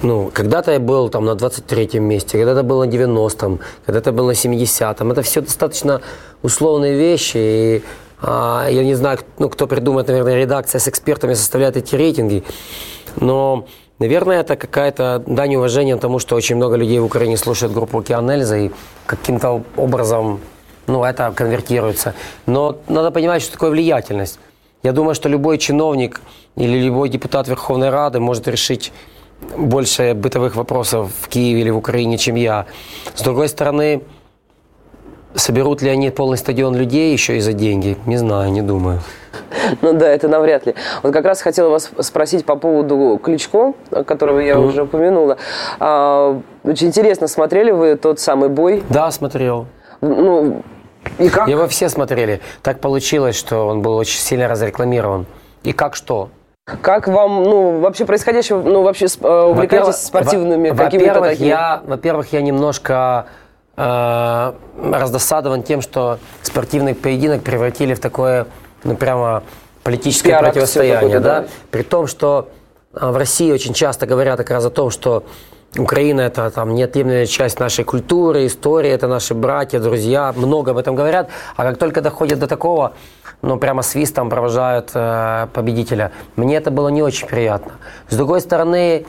ну, 0.01 0.31
когда-то 0.33 0.73
я 0.73 0.81
был 0.81 1.09
там 1.09 1.25
на 1.25 1.33
23-м 1.33 2.03
месте, 2.05 2.39
когда-то 2.39 2.63
был 2.63 2.85
на 2.85 2.89
90-м, 2.89 3.61
когда-то 3.85 4.13
был 4.13 4.27
на 4.27 4.33
70-м. 4.33 5.13
Это 5.13 5.23
все 5.23 5.41
достаточно 5.41 6.01
условные 6.43 6.97
вещи. 6.97 7.37
И 7.37 7.77
а, 7.77 8.12
я 8.23 8.85
не 8.85 8.95
знаю, 8.95 9.19
ну, 9.39 9.49
кто 9.49 9.67
придумает, 9.67 10.09
наверное, 10.09 10.37
редакция 10.37 10.79
с 10.79 10.89
экспертами 10.89 11.35
составляет 11.35 11.77
эти 11.77 11.97
рейтинги. 11.97 12.45
Но, 13.17 13.67
наверное, 13.99 14.41
это 14.41 14.57
какая-то 14.57 15.23
дань 15.27 15.57
уважения 15.57 15.97
тому, 15.97 16.19
что 16.19 16.37
очень 16.37 16.57
много 16.57 16.77
людей 16.77 17.01
в 17.01 17.05
Украине 17.05 17.37
слушают 17.37 17.75
группу 17.75 17.99
«Океан 17.99 18.31
Эльза» 18.31 18.57
и 18.59 18.71
каким-то 19.07 19.63
образом 19.77 20.41
ну, 20.87 21.05
это 21.05 21.33
конвертируется. 21.33 22.15
Но 22.47 22.79
надо 22.89 23.11
понимать, 23.11 23.43
что 23.43 23.53
такое 23.53 23.71
влиятельность. 23.71 24.39
Я 24.83 24.93
думаю, 24.93 25.15
что 25.15 25.29
любой 25.29 25.59
чиновник 25.59 26.21
или 26.57 26.79
любой 26.79 27.09
депутат 27.09 27.49
Верховной 27.49 27.91
Рады 27.91 28.19
может 28.21 28.49
решить 28.49 28.93
больше 29.57 30.15
бытовых 30.15 30.57
вопросов 30.57 31.13
в 31.21 31.29
Киеве 31.29 31.61
или 31.61 31.71
в 31.71 31.77
Украине, 31.77 32.19
чем 32.19 32.37
я. 32.37 32.67
С 33.15 33.23
другой 33.23 33.49
стороны, 33.49 34.03
соберут 35.35 35.83
ли 35.83 35.91
они 35.91 36.11
полный 36.11 36.37
стадион 36.37 36.77
людей 36.77 37.13
еще 37.13 37.37
и 37.37 37.41
за 37.41 37.53
деньги? 37.53 37.97
Не 38.07 38.17
знаю, 38.17 38.51
не 38.53 38.63
думаю. 38.63 39.01
Ну 39.81 39.93
да, 39.95 40.09
это 40.09 40.29
навряд 40.29 40.67
ли. 40.67 40.75
Вот 41.03 41.13
как 41.13 41.25
раз 41.25 41.41
хотела 41.41 41.71
вас 41.71 41.91
спросить 42.01 42.45
по 42.45 42.57
поводу 42.57 43.19
Кличко, 43.23 43.73
которого 44.07 44.41
я 44.41 44.55
mm. 44.55 44.67
уже 44.67 44.83
упомянула. 44.83 45.39
А, 45.79 46.41
очень 46.65 46.89
интересно, 46.89 47.29
смотрели 47.29 47.71
вы 47.71 47.97
тот 47.97 48.21
самый 48.21 48.49
бой? 48.49 48.83
Да, 48.91 49.11
смотрел. 49.11 49.67
Ну, 50.01 50.63
и 51.19 51.29
как? 51.29 51.49
Его 51.49 51.67
все 51.69 51.89
смотрели. 51.89 52.41
Так 52.63 52.81
получилось, 52.81 53.37
что 53.37 53.67
он 53.69 53.83
был 53.83 53.97
очень 53.97 54.19
сильно 54.19 54.49
разрекламирован. 54.49 55.27
И 55.63 55.73
как 55.73 55.95
что? 55.95 56.29
Как 56.81 57.09
вам, 57.09 57.43
ну, 57.43 57.81
вообще 57.81 58.05
происходящее, 58.05 58.61
ну, 58.61 58.83
вообще 58.83 59.07
э, 59.21 59.43
увлекаетесь 59.47 59.97
спортивными 59.97 60.71
во- 60.71 60.85
какими-то 60.85 61.21
такими? 61.21 61.49
Я, 61.49 61.83
во-первых, 61.85 62.33
я 62.33 62.41
немножко 62.41 63.27
э, 63.77 64.53
раздосадован 64.83 65.63
тем, 65.63 65.81
что 65.81 66.19
спортивный 66.43 66.95
поединок 66.95 67.43
превратили 67.43 67.95
в 67.95 68.01
такое, 68.01 68.47
ну, 68.85 68.97
прямо 68.97 69.43
политическое 69.83 70.31
Пиар 70.31 70.45
противостояние, 70.45 71.21
да? 71.21 71.43
да? 71.43 71.49
При 71.71 71.83
том, 71.83 72.07
что 72.07 72.49
э, 72.95 73.11
в 73.11 73.17
России 73.17 73.51
очень 73.53 73.75
часто 73.75 74.07
говорят 74.07 74.39
как 74.39 74.51
раз 74.51 74.65
о 74.65 74.71
том, 74.71 74.91
что 74.91 75.25
Украина– 75.79 76.21
это 76.23 76.51
там, 76.51 76.75
неотъемлемая 76.75 77.27
часть 77.27 77.59
нашей 77.59 77.85
культуры, 77.85 78.47
истории, 78.47 78.91
это 78.91 79.09
наши 79.09 79.33
братья, 79.33 79.81
друзья, 79.81 80.33
много 80.37 80.73
об 80.73 80.77
этом 80.77 80.95
говорят. 80.95 81.31
А 81.57 81.65
как 81.65 81.79
только 81.79 82.03
доходит 82.03 82.39
до 82.39 82.47
такого, 82.47 82.93
ну, 83.41 83.57
прямо 83.59 83.83
свистом 83.83 84.29
провожают 84.29 84.91
э, 84.95 85.47
победителя. 85.55 86.13
Мне 86.37 86.57
это 86.57 86.71
было 86.71 86.89
не 86.89 87.03
очень 87.03 87.27
приятно. 87.27 87.73
С 88.09 88.17
другой 88.17 88.43
стороны, 88.43 89.07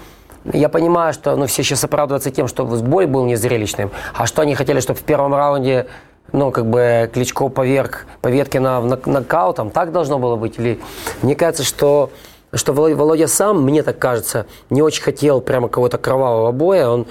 я 0.52 0.70
понимаю, 0.70 1.14
что 1.14 1.36
ну, 1.36 1.46
все 1.48 1.64
сейчас 1.64 1.84
оправдываются 1.84 2.32
тем, 2.32 2.48
что 2.48 2.66
бой 2.66 3.06
был 3.06 3.26
незрелищным, 3.26 3.92
а 4.14 4.26
что 4.26 4.42
они 4.42 4.56
хотели, 4.56 4.80
чтобы 4.80 5.00
в 5.00 5.04
первом 5.04 5.34
раунде 5.34 5.88
ну, 6.32 6.52
как 6.52 6.66
бы 6.66 7.10
Кличко 7.14 7.48
поверг 7.50 8.08
Поветкина 8.22 8.82
в 8.82 9.08
нокаутом, 9.08 9.70
так 9.70 9.92
должно 9.92 10.20
было 10.20 10.36
быть? 10.36 10.58
Или 10.58 10.80
мне 11.22 11.36
кажется, 11.36 11.64
что 11.64 12.10
что 12.54 12.72
Володя 12.74 13.28
сам, 13.28 13.64
мне 13.64 13.82
так 13.82 13.98
кажется, 13.98 14.46
не 14.70 14.84
очень 14.84 15.02
хотел 15.02 15.42
прямо 15.42 15.70
какого-то 15.70 15.98
кровавого 15.98 16.52
боя. 16.52 16.88
Он 16.88 17.08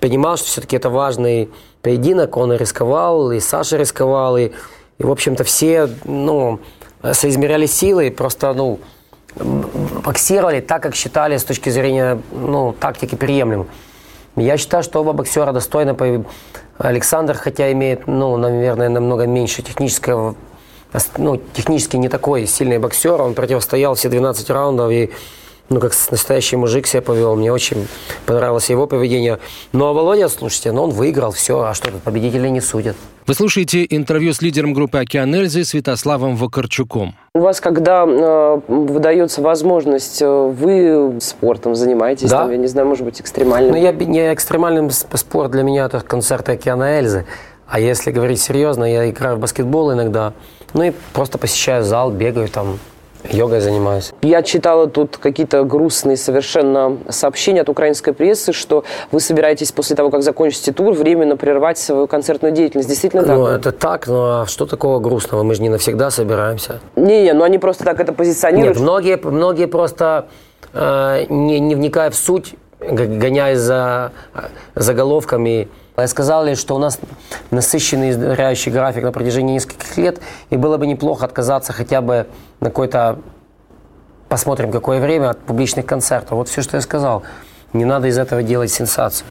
понимал, 0.00 0.36
что 0.36 0.46
все-таки 0.46 0.74
это 0.74 0.90
важный 0.90 1.48
поединок, 1.80 2.36
он 2.36 2.52
и 2.52 2.56
рисковал, 2.56 3.30
и 3.30 3.38
Саша 3.38 3.76
рисковал, 3.76 4.36
и 4.36 4.50
и, 5.00 5.02
в 5.02 5.10
общем-то, 5.10 5.44
все, 5.44 5.88
ну, 6.04 6.60
соизмеряли 7.12 7.64
силы, 7.64 8.10
просто, 8.10 8.52
ну, 8.52 8.80
боксировали 9.36 10.60
так, 10.60 10.82
как 10.82 10.94
считали 10.94 11.36
с 11.36 11.44
точки 11.44 11.70
зрения, 11.70 12.20
ну, 12.32 12.72
тактики 12.72 13.14
приемлемым. 13.14 13.68
Я 14.36 14.56
считаю, 14.56 14.82
что 14.82 15.00
оба 15.00 15.12
боксера 15.12 15.52
достойны. 15.52 15.96
Александр, 16.78 17.34
хотя 17.34 17.70
имеет, 17.72 18.06
ну, 18.06 18.36
наверное, 18.36 18.88
намного 18.88 19.26
меньше 19.26 19.62
технического, 19.62 20.34
ну, 21.18 21.36
технически 21.36 21.96
не 21.96 22.08
такой 22.08 22.46
сильный 22.46 22.78
боксер, 22.78 23.20
он 23.20 23.34
противостоял 23.34 23.94
все 23.94 24.08
12 24.08 24.48
раундов 24.50 24.90
и 24.90 25.10
ну, 25.70 25.78
как 25.78 25.92
настоящий 26.10 26.56
мужик 26.56 26.86
себя 26.86 27.00
повел. 27.00 27.36
Мне 27.36 27.52
очень 27.52 27.86
понравилось 28.26 28.68
его 28.70 28.86
поведение. 28.86 29.38
Ну, 29.72 29.86
а 29.86 29.92
Володя, 29.92 30.28
слушайте, 30.28 30.72
ну, 30.72 30.82
он 30.82 30.90
выиграл, 30.90 31.30
все. 31.30 31.60
А 31.60 31.74
что, 31.74 31.90
победителей 32.04 32.50
не 32.50 32.60
судят. 32.60 32.96
Вы 33.26 33.34
слушаете 33.34 33.86
интервью 33.88 34.32
с 34.32 34.42
лидером 34.42 34.74
группы 34.74 34.98
«Океан 34.98 35.32
Эльзы» 35.32 35.64
Святославом 35.64 36.34
Вакарчуком. 36.34 37.14
У 37.34 37.40
вас, 37.40 37.60
когда 37.60 38.04
э, 38.04 38.60
выдается 38.66 39.40
возможность, 39.40 40.20
э, 40.20 40.26
вы 40.26 41.20
спортом 41.20 41.76
занимаетесь, 41.76 42.28
да. 42.28 42.40
там, 42.40 42.50
я 42.50 42.56
не 42.56 42.66
знаю, 42.66 42.88
может 42.88 43.04
быть, 43.04 43.20
экстремальным? 43.20 43.72
Ну, 43.72 43.80
я 43.80 43.92
не 43.92 44.34
экстремальным 44.34 44.90
спорт 44.90 45.52
для 45.52 45.62
меня 45.62 45.84
это 45.84 46.00
концерты 46.00 46.52
«Океана 46.52 46.98
Эльзы». 46.98 47.24
А 47.68 47.78
если 47.78 48.10
говорить 48.10 48.40
серьезно, 48.40 48.82
я 48.82 49.08
играю 49.08 49.36
в 49.36 49.38
баскетбол 49.38 49.92
иногда, 49.92 50.32
ну 50.74 50.82
и 50.82 50.92
просто 51.12 51.38
посещаю 51.38 51.84
зал, 51.84 52.10
бегаю 52.10 52.48
там, 52.48 52.80
Йогой 53.28 53.60
занимаюсь. 53.60 54.12
Я 54.22 54.42
читала 54.42 54.86
тут 54.86 55.16
какие-то 55.16 55.64
грустные 55.64 56.16
совершенно 56.16 56.98
сообщения 57.08 57.62
от 57.62 57.68
украинской 57.68 58.12
прессы, 58.12 58.52
что 58.52 58.84
вы 59.10 59.20
собираетесь 59.20 59.72
после 59.72 59.96
того, 59.96 60.10
как 60.10 60.22
закончите 60.22 60.72
тур, 60.72 60.94
временно 60.94 61.36
прервать 61.36 61.78
свою 61.78 62.06
концертную 62.06 62.52
деятельность. 62.52 62.88
Действительно 62.88 63.22
так? 63.22 63.36
Ну, 63.36 63.46
это 63.46 63.72
так, 63.72 64.06
но 64.06 64.46
что 64.46 64.66
такого 64.66 64.98
грустного? 65.00 65.42
Мы 65.42 65.54
же 65.54 65.62
не 65.62 65.68
навсегда 65.68 66.10
собираемся. 66.10 66.80
Не-не, 66.96 67.32
но 67.32 67.44
они 67.44 67.58
просто 67.58 67.84
так 67.84 68.00
это 68.00 68.12
позиционируют. 68.12 68.76
Нет, 68.76 68.82
многие, 68.82 69.18
многие 69.22 69.66
просто, 69.66 70.28
э, 70.72 71.26
не, 71.28 71.60
не 71.60 71.74
вникая 71.74 72.10
в 72.10 72.16
суть, 72.16 72.54
гоняясь 72.80 73.58
за 73.58 74.12
заголовками, 74.74 75.68
я 75.96 76.08
сказал 76.08 76.44
лишь, 76.44 76.58
что 76.58 76.74
у 76.74 76.78
нас 76.78 76.98
насыщенный 77.50 78.10
издыряющий 78.10 78.72
график 78.72 79.02
на 79.02 79.12
протяжении 79.12 79.54
нескольких 79.54 79.96
лет, 79.98 80.20
и 80.48 80.56
было 80.56 80.78
бы 80.78 80.86
неплохо 80.86 81.26
отказаться 81.26 81.72
хотя 81.72 82.00
бы 82.00 82.26
на 82.60 82.70
какой-то, 82.70 83.18
посмотрим, 84.28 84.70
какое 84.72 85.00
время 85.00 85.30
от 85.30 85.38
публичных 85.40 85.84
концертов. 85.84 86.32
Вот 86.32 86.48
все, 86.48 86.62
что 86.62 86.76
я 86.76 86.80
сказал. 86.80 87.22
Не 87.72 87.84
надо 87.84 88.08
из 88.08 88.18
этого 88.18 88.42
делать 88.42 88.70
сенсацию. 88.70 89.28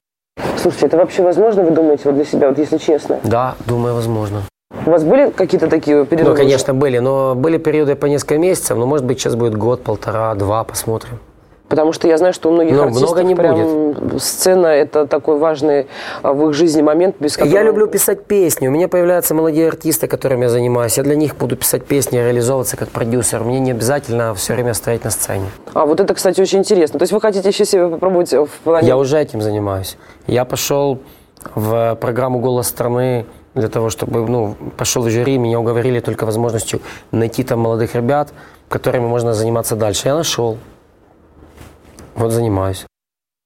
Слушайте, 0.62 0.88
это 0.88 0.98
вообще 0.98 1.24
возможно, 1.24 1.63
вы 1.63 1.72
думаете, 1.72 2.03
вот 2.06 2.15
для 2.15 2.25
себя, 2.25 2.50
вот 2.50 2.58
если 2.58 2.77
честно? 2.77 3.20
Да, 3.24 3.56
думаю, 3.65 3.96
возможно. 3.96 4.44
У 4.86 4.91
вас 4.91 5.03
были 5.03 5.32
какие-то 5.32 5.68
такие 5.68 6.06
периоды? 6.06 6.29
Ну, 6.29 6.36
конечно, 6.36 6.74
были, 6.74 7.00
но 7.00 7.34
были 7.36 7.58
периоды 7.58 7.96
по 7.96 8.06
несколько 8.06 8.38
месяцев, 8.38 8.77
но, 8.77 8.86
может 8.86 9.06
быть, 9.06 9.20
сейчас 9.20 9.36
будет 9.36 9.58
год, 9.58 9.84
полтора, 9.84 10.36
два, 10.36 10.63
посмотрим. 10.63 11.20
Потому 11.69 11.93
что 11.93 12.07
я 12.07 12.17
знаю, 12.17 12.33
что 12.33 12.49
у 12.49 12.51
многих 12.51 12.75
Но 12.75 12.83
артистов 12.83 13.09
много 13.11 13.23
не 13.23 13.35
прям 13.35 13.93
будет. 13.93 14.21
сцена 14.21 14.67
это 14.67 15.05
такой 15.05 15.38
важный 15.38 15.88
а, 16.23 16.33
в 16.33 16.49
их 16.49 16.55
жизни 16.55 16.81
момент, 16.81 17.17
без 17.19 17.38
которого... 17.38 17.53
Я 17.53 17.63
люблю 17.63 17.88
писать 17.88 18.25
песни. 18.25 18.67
У 18.67 18.71
меня 18.71 18.88
появляются 18.88 19.35
молодые 19.35 19.67
артисты, 19.67 20.07
которыми 20.07 20.43
я 20.43 20.49
занимаюсь. 20.49 20.97
Я 20.97 21.03
для 21.03 21.15
них 21.15 21.35
буду 21.38 21.55
писать 21.55 21.85
песни, 21.85 22.17
реализовываться 22.17 22.75
как 22.75 22.89
продюсер. 22.89 23.43
Мне 23.43 23.59
не 23.59 23.71
обязательно 23.71 24.33
все 24.33 24.53
время 24.53 24.73
стоять 24.73 25.03
на 25.03 25.11
сцене. 25.11 25.45
А 25.73 25.85
вот 25.85 25.99
это, 25.99 26.13
кстати, 26.15 26.41
очень 26.41 26.59
интересно. 26.59 26.97
То 26.97 27.03
есть 27.03 27.13
вы 27.13 27.21
хотите 27.21 27.47
еще 27.47 27.65
себя 27.65 27.88
попробовать 27.88 28.33
в 28.33 28.49
плане... 28.63 28.88
Я 28.88 28.97
уже 28.97 29.19
этим 29.19 29.41
занимаюсь. 29.41 29.97
Я 30.25 30.45
пошел 30.45 30.99
в 31.53 31.95
программу 32.01 32.39
«Голос 32.39 32.67
страны» 32.67 33.25
для 33.53 33.69
того, 33.69 33.89
чтобы, 33.89 34.25
ну, 34.27 34.55
пошел 34.77 35.03
в 35.03 35.09
жюри, 35.09 35.38
меня 35.38 35.59
уговорили 35.59 35.99
только 35.99 36.25
возможностью 36.25 36.81
найти 37.11 37.43
там 37.43 37.59
молодых 37.59 37.95
ребят, 37.95 38.29
которыми 38.67 39.05
можно 39.05 39.33
заниматься 39.33 39.75
дальше. 39.75 40.07
Я 40.07 40.15
нашел. 40.15 40.57
Вот 42.19 42.31
занимаюсь. 42.31 42.85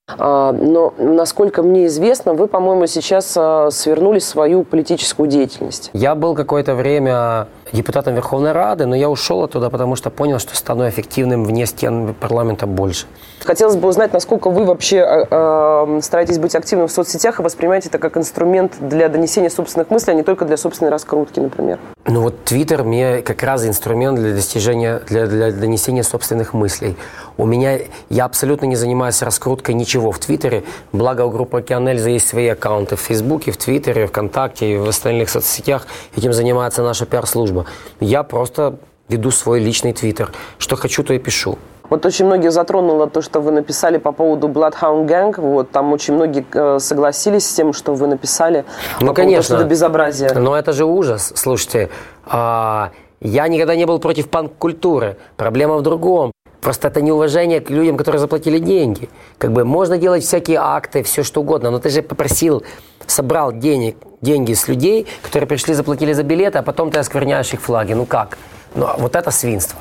А, 0.09 0.51
но, 0.51 0.93
насколько 0.97 1.63
мне 1.63 1.85
известно, 1.85 2.33
вы, 2.33 2.47
по-моему, 2.47 2.87
сейчас 2.87 3.33
а, 3.37 3.69
свернули 3.71 4.19
свою 4.19 4.65
политическую 4.65 5.29
деятельность. 5.29 5.91
Я 5.93 6.13
был 6.13 6.35
какое-то 6.35 6.75
время 6.75 7.47
депутатом 7.71 8.13
Верховной 8.13 8.51
Рады, 8.51 8.85
но 8.85 8.95
я 8.95 9.09
ушел 9.09 9.43
оттуда, 9.43 9.69
потому 9.69 9.95
что 9.95 10.09
понял, 10.09 10.39
что 10.39 10.55
стану 10.57 10.87
эффективным 10.89 11.45
вне 11.45 11.65
стен 11.65 12.13
парламента 12.13 12.67
больше. 12.67 13.05
Хотелось 13.43 13.77
бы 13.77 13.87
узнать, 13.87 14.11
насколько 14.11 14.49
вы 14.49 14.65
вообще 14.65 14.97
э, 15.29 15.99
стараетесь 16.01 16.37
быть 16.37 16.53
активным 16.55 16.87
в 16.87 16.91
соцсетях 16.91 17.39
и 17.39 17.43
воспринимаете 17.43 17.89
это 17.89 17.97
как 17.97 18.17
инструмент 18.17 18.73
для 18.79 19.07
донесения 19.07 19.49
собственных 19.49 19.89
мыслей, 19.89 20.13
а 20.13 20.15
не 20.15 20.23
только 20.23 20.43
для 20.43 20.57
собственной 20.57 20.91
раскрутки, 20.91 21.39
например. 21.39 21.79
Ну 22.05 22.21
вот 22.21 22.43
Твиттер 22.43 22.83
мне 22.83 23.21
как 23.21 23.41
раз 23.43 23.65
инструмент 23.65 24.19
для 24.19 24.33
достижения, 24.33 25.01
для, 25.07 25.27
для 25.27 25.51
донесения 25.51 26.03
собственных 26.03 26.53
мыслей. 26.53 26.97
У 27.37 27.45
меня, 27.45 27.79
я 28.09 28.25
абсолютно 28.25 28.65
не 28.65 28.75
занимаюсь 28.75 29.21
раскруткой 29.21 29.75
ничего 29.75 29.92
в 29.99 30.19
Твиттере, 30.19 30.63
благо 30.91 31.21
у 31.21 31.29
группы 31.29 31.59
Океан 31.59 31.87
Эльза 31.87 32.09
есть 32.09 32.27
свои 32.27 32.47
аккаунты 32.47 32.95
в 32.95 32.99
Фейсбуке, 33.01 33.51
в 33.51 33.57
Твиттере, 33.57 34.07
ВКонтакте 34.07 34.73
и 34.73 34.77
в 34.77 34.87
остальных 34.87 35.29
соцсетях. 35.29 35.87
Этим 36.15 36.33
занимается 36.33 36.83
наша 36.83 37.05
пиар-служба. 37.05 37.65
Я 37.99 38.23
просто 38.23 38.77
веду 39.09 39.31
свой 39.31 39.59
личный 39.59 39.93
Твиттер. 39.93 40.31
Что 40.57 40.75
хочу, 40.75 41.03
то 41.03 41.13
и 41.13 41.19
пишу. 41.19 41.57
Вот 41.89 42.05
очень 42.05 42.25
многих 42.25 42.51
затронуло 42.51 43.07
то, 43.07 43.21
что 43.21 43.39
вы 43.39 43.51
написали 43.51 43.97
по 43.97 44.11
поводу 44.11 44.47
Bloodhound 44.47 45.05
Gang. 45.05 45.39
Вот 45.39 45.71
там 45.71 45.91
очень 45.93 46.15
многие 46.15 46.45
э, 46.53 46.79
согласились 46.79 47.47
с 47.47 47.53
тем, 47.53 47.73
что 47.73 47.93
вы 47.93 48.07
написали. 48.07 48.65
Ну, 49.01 49.07
по 49.07 49.13
конечно. 49.13 49.55
Это 49.55 49.65
безобразие. 49.65 50.31
Но 50.33 50.57
это 50.57 50.71
же 50.71 50.85
ужас. 50.85 51.33
Слушайте, 51.35 51.89
а, 52.25 52.91
я 53.19 53.47
никогда 53.47 53.75
не 53.75 53.85
был 53.85 53.99
против 53.99 54.29
панк-культуры. 54.29 55.17
Проблема 55.35 55.75
в 55.77 55.81
другом. 55.81 56.31
Просто 56.63 56.87
это 56.87 57.01
неуважение 57.01 57.59
к 57.59 57.69
людям, 57.69 57.97
которые 57.97 58.19
заплатили 58.19 58.57
деньги. 58.57 59.09
Как 59.37 59.51
бы 59.51 59.65
можно 59.65 59.97
делать 59.97 60.23
всякие 60.23 60.59
акты, 60.59 61.03
все 61.03 61.21
что 61.23 61.41
угодно, 61.41 61.71
но 61.71 61.79
ты 61.79 61.89
же 61.89 62.01
попросил, 62.01 62.63
собрал 63.05 63.51
денег, 63.51 63.97
деньги 64.21 64.53
с 64.53 64.69
людей, 64.69 65.05
которые 65.21 65.47
пришли, 65.47 65.73
заплатили 65.73 66.13
за 66.13 66.23
билеты, 66.23 66.59
а 66.59 66.63
потом 66.63 66.89
ты 66.89 66.99
оскверняешь 66.99 67.53
их 67.53 67.61
флаги. 67.61 67.91
Ну 67.91 68.05
как? 68.05 68.37
Ну, 68.75 68.87
вот 68.97 69.15
это 69.17 69.29
свинство. 69.29 69.77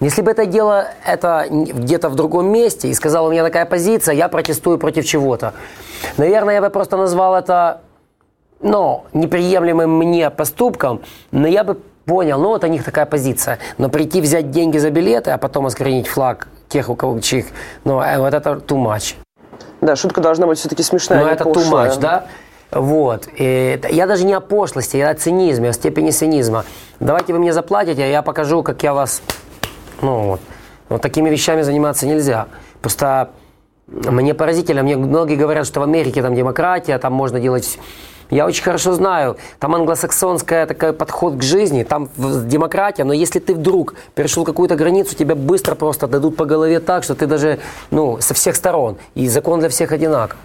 Если 0.00 0.20
бы 0.20 0.30
это 0.30 0.44
дело 0.44 0.88
это 1.06 1.46
где-то 1.50 2.10
в 2.10 2.14
другом 2.14 2.52
месте 2.52 2.88
и 2.88 2.94
сказал, 2.94 3.26
у 3.26 3.30
меня 3.30 3.42
такая 3.42 3.64
позиция, 3.64 4.14
я 4.14 4.28
протестую 4.28 4.78
против 4.78 5.06
чего-то. 5.06 5.54
Наверное, 6.18 6.56
я 6.56 6.60
бы 6.60 6.68
просто 6.68 6.98
назвал 6.98 7.34
это, 7.34 7.80
ну, 8.60 9.04
неприемлемым 9.14 9.90
мне 9.90 10.28
поступком, 10.28 11.00
но 11.32 11.48
я 11.48 11.64
бы 11.64 11.78
понял, 12.06 12.40
ну, 12.40 12.48
вот 12.48 12.64
у 12.64 12.68
них 12.68 12.84
такая 12.84 13.04
позиция. 13.04 13.58
Но 13.78 13.88
прийти 13.88 14.20
взять 14.20 14.50
деньги 14.50 14.78
за 14.78 14.90
билеты, 14.90 15.32
а 15.32 15.38
потом 15.38 15.66
осквернить 15.66 16.06
флаг 16.06 16.48
тех, 16.68 16.88
у 16.88 16.94
кого 16.94 17.18
чих, 17.20 17.46
ну, 17.84 18.00
э, 18.00 18.18
вот 18.18 18.32
это 18.32 18.50
too 18.50 18.82
much. 18.82 19.14
Да, 19.80 19.96
шутка 19.96 20.20
должна 20.20 20.46
быть 20.46 20.58
все-таки 20.58 20.82
смешная. 20.82 21.22
Ну, 21.22 21.30
это 21.30 21.44
too 21.44 21.70
much, 21.70 21.98
да? 22.00 22.26
Вот. 22.70 23.28
И 23.36 23.80
я 23.90 24.06
даже 24.06 24.24
не 24.24 24.34
о 24.34 24.40
пошлости, 24.40 24.96
я 24.96 25.10
о 25.10 25.14
цинизме, 25.14 25.70
о 25.70 25.72
степени 25.72 26.10
цинизма. 26.10 26.64
Давайте 27.00 27.32
вы 27.32 27.38
мне 27.38 27.52
заплатите, 27.52 28.02
а 28.02 28.06
я 28.06 28.22
покажу, 28.22 28.62
как 28.62 28.82
я 28.82 28.92
вас 28.92 29.22
ну, 30.02 30.22
вот. 30.22 30.40
вот 30.88 31.02
такими 31.02 31.30
вещами 31.30 31.62
заниматься 31.62 32.06
нельзя. 32.06 32.46
Просто 32.80 33.30
мне 33.86 34.34
поразительно, 34.34 34.82
мне 34.82 34.96
многие 34.96 35.36
говорят, 35.36 35.66
что 35.66 35.80
в 35.80 35.82
Америке 35.82 36.22
там 36.22 36.34
демократия, 36.34 36.98
там 36.98 37.12
можно 37.12 37.40
делать... 37.40 37.78
Я 38.28 38.44
очень 38.46 38.64
хорошо 38.64 38.92
знаю, 38.92 39.36
там 39.60 39.76
англосаксонская 39.76 40.66
такой 40.66 40.92
подход 40.92 41.36
к 41.36 41.42
жизни, 41.42 41.84
там 41.84 42.08
демократия, 42.16 43.04
но 43.04 43.12
если 43.12 43.38
ты 43.38 43.54
вдруг 43.54 43.94
перешел 44.16 44.44
какую-то 44.44 44.74
границу, 44.74 45.14
тебя 45.14 45.36
быстро 45.36 45.76
просто 45.76 46.08
дадут 46.08 46.36
по 46.36 46.44
голове 46.44 46.80
так, 46.80 47.04
что 47.04 47.14
ты 47.14 47.26
даже, 47.26 47.60
ну, 47.92 48.18
со 48.20 48.34
всех 48.34 48.56
сторон, 48.56 48.96
и 49.14 49.28
закон 49.28 49.60
для 49.60 49.68
всех 49.68 49.92
одинаков. 49.92 50.38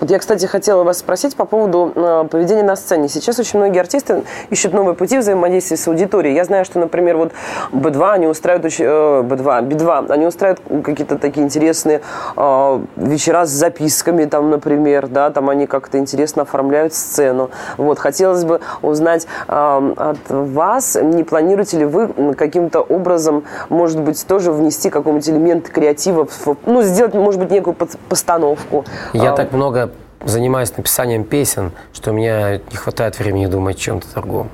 Вот 0.00 0.10
я, 0.10 0.18
кстати, 0.18 0.46
хотела 0.46 0.84
вас 0.84 0.98
спросить 0.98 1.36
по 1.36 1.44
поводу 1.44 1.92
э, 1.94 2.24
поведения 2.30 2.62
на 2.62 2.76
сцене. 2.76 3.08
Сейчас 3.08 3.38
очень 3.38 3.58
многие 3.58 3.80
артисты 3.80 4.22
ищут 4.50 4.72
новые 4.72 4.94
пути 4.94 5.18
взаимодействия 5.18 5.76
с 5.76 5.88
аудиторией. 5.88 6.34
Я 6.34 6.44
знаю, 6.44 6.64
что, 6.64 6.78
например, 6.78 7.16
вот 7.16 7.32
B2, 7.72 8.12
они 8.12 8.26
устраивают 8.26 8.66
очень, 8.66 8.84
э, 8.84 8.88
B2, 9.22 9.68
B2, 9.68 10.10
они 10.10 10.26
устраивают 10.26 10.62
какие-то 10.84 11.18
такие 11.18 11.44
интересные 11.44 12.00
э, 12.36 12.80
вечера 12.96 13.44
с 13.46 13.50
записками, 13.50 14.24
там, 14.24 14.50
например, 14.50 15.08
да, 15.08 15.30
там 15.30 15.50
они 15.50 15.66
как-то 15.66 15.98
интересно 15.98 16.42
оформляют 16.42 16.94
сцену. 16.94 17.50
Вот, 17.76 17.98
хотелось 17.98 18.44
бы 18.44 18.60
узнать 18.82 19.26
от 19.46 20.18
вас, 20.28 20.96
не 21.00 21.24
планируете 21.24 21.78
ли 21.78 21.84
вы 21.84 22.34
каким-то 22.34 22.80
образом, 22.80 23.44
может 23.68 24.00
быть, 24.00 24.24
тоже 24.26 24.52
внести 24.52 24.90
какой-нибудь 24.90 25.28
элемент 25.28 25.68
креатива, 25.68 26.26
ну, 26.66 26.82
сделать, 26.82 27.14
может 27.14 27.40
быть, 27.40 27.50
некую 27.50 27.76
постановку? 28.08 28.84
Я 29.12 29.32
а, 29.32 29.47
так 29.48 29.56
много 29.56 29.90
занимаюсь 30.24 30.76
написанием 30.76 31.24
песен, 31.24 31.72
что 31.92 32.10
у 32.10 32.14
меня 32.14 32.58
не 32.58 32.76
хватает 32.76 33.18
времени 33.18 33.46
думать 33.46 33.76
о 33.76 33.80
чем-то 33.80 34.06
другом. 34.14 34.50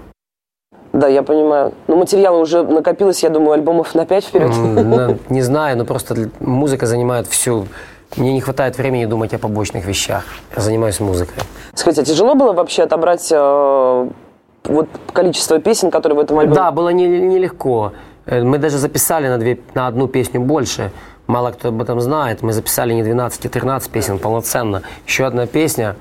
Да, 0.92 1.08
я 1.08 1.24
понимаю. 1.24 1.72
Но 1.88 1.96
материала 1.96 2.36
уже 2.36 2.62
накопилось, 2.62 3.24
я 3.24 3.30
думаю, 3.30 3.52
альбомов 3.52 3.96
на 3.96 4.06
пять 4.06 4.24
вперед. 4.24 4.52
Не 5.28 5.42
знаю, 5.42 5.76
но 5.76 5.84
просто 5.84 6.30
музыка 6.38 6.86
занимает 6.86 7.26
всю... 7.26 7.66
Мне 8.16 8.32
не 8.32 8.40
хватает 8.40 8.78
времени 8.78 9.06
думать 9.06 9.34
о 9.34 9.38
побочных 9.38 9.86
вещах. 9.86 10.22
Я 10.54 10.62
занимаюсь 10.62 11.00
музыкой. 11.00 11.42
Скажите, 11.74 12.02
а 12.02 12.04
тяжело 12.04 12.36
было 12.36 12.52
вообще 12.52 12.84
отобрать 12.84 13.32
э, 13.32 14.08
вот 14.64 14.88
количество 15.12 15.58
песен, 15.58 15.90
которые 15.90 16.18
в 16.18 16.20
этом 16.20 16.38
альбоме? 16.38 16.54
Да, 16.54 16.70
было 16.70 16.90
нелегко. 16.90 17.92
Не, 18.26 18.32
не 18.32 18.40
э, 18.40 18.44
Мы 18.44 18.58
даже 18.58 18.78
записали 18.78 19.26
на, 19.26 19.38
две, 19.38 19.58
на 19.74 19.88
одну 19.88 20.06
песню 20.06 20.40
больше. 20.40 20.92
Мало 21.26 21.52
кто 21.52 21.68
об 21.68 21.80
этом 21.80 22.00
знает. 22.00 22.42
Мы 22.42 22.52
записали 22.52 22.92
не 22.92 23.02
12, 23.02 23.46
а 23.46 23.48
13 23.48 23.90
песен 23.90 24.18
полноценно. 24.18 24.82
Еще 25.06 25.24
одна 25.24 25.46
песня, 25.46 25.96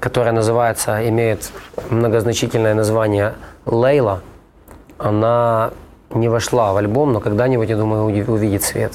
которая 0.00 0.32
называется, 0.32 1.08
имеет 1.08 1.50
многозначительное 1.90 2.74
название 2.74 3.34
«Лейла». 3.66 4.20
Она 4.98 5.72
не 6.10 6.28
вошла 6.28 6.72
в 6.72 6.76
альбом, 6.76 7.12
но 7.12 7.20
когда-нибудь, 7.20 7.68
я 7.68 7.76
думаю, 7.76 8.04
увидит 8.04 8.62
свет. 8.62 8.92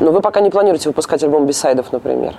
Но 0.00 0.10
вы 0.10 0.20
пока 0.20 0.40
не 0.40 0.50
планируете 0.50 0.88
выпускать 0.88 1.22
альбом 1.22 1.46
бисайдов, 1.46 1.92
например? 1.92 2.34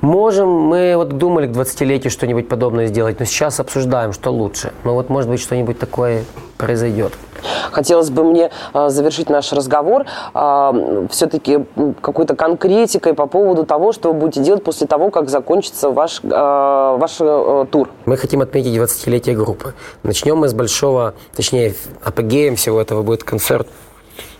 Можем, 0.00 0.48
мы 0.48 0.94
вот 0.96 1.18
думали 1.18 1.46
к 1.46 1.50
20-летию 1.50 2.10
что-нибудь 2.10 2.48
подобное 2.48 2.86
сделать, 2.86 3.20
но 3.20 3.26
сейчас 3.26 3.60
обсуждаем, 3.60 4.12
что 4.12 4.30
лучше. 4.30 4.72
Но 4.84 4.94
вот 4.94 5.10
может 5.10 5.28
быть 5.28 5.40
что-нибудь 5.40 5.78
такое 5.78 6.24
произойдет. 6.56 7.12
Хотелось 7.70 8.10
бы 8.10 8.24
мне 8.24 8.50
э, 8.74 8.88
завершить 8.88 9.28
наш 9.28 9.52
разговор 9.52 10.06
э, 10.34 11.06
все-таки 11.10 11.64
какой-то 12.00 12.34
конкретикой 12.34 13.14
по 13.14 13.26
поводу 13.26 13.64
того, 13.64 13.92
что 13.92 14.12
вы 14.12 14.18
будете 14.20 14.42
делать 14.42 14.64
после 14.64 14.86
того, 14.86 15.10
как 15.10 15.28
закончится 15.28 15.90
ваш, 15.90 16.20
э, 16.22 16.28
ваш 16.28 17.16
э, 17.20 17.66
тур. 17.70 17.90
Мы 18.06 18.16
хотим 18.16 18.40
отметить 18.40 18.74
20-летие 18.76 19.34
группы. 19.34 19.74
Начнем 20.02 20.36
мы 20.38 20.48
с 20.48 20.54
большого, 20.54 21.14
точнее, 21.34 21.74
апогеем 22.02 22.56
всего 22.56 22.80
этого 22.80 23.02
будет 23.02 23.24
концерт 23.24 23.68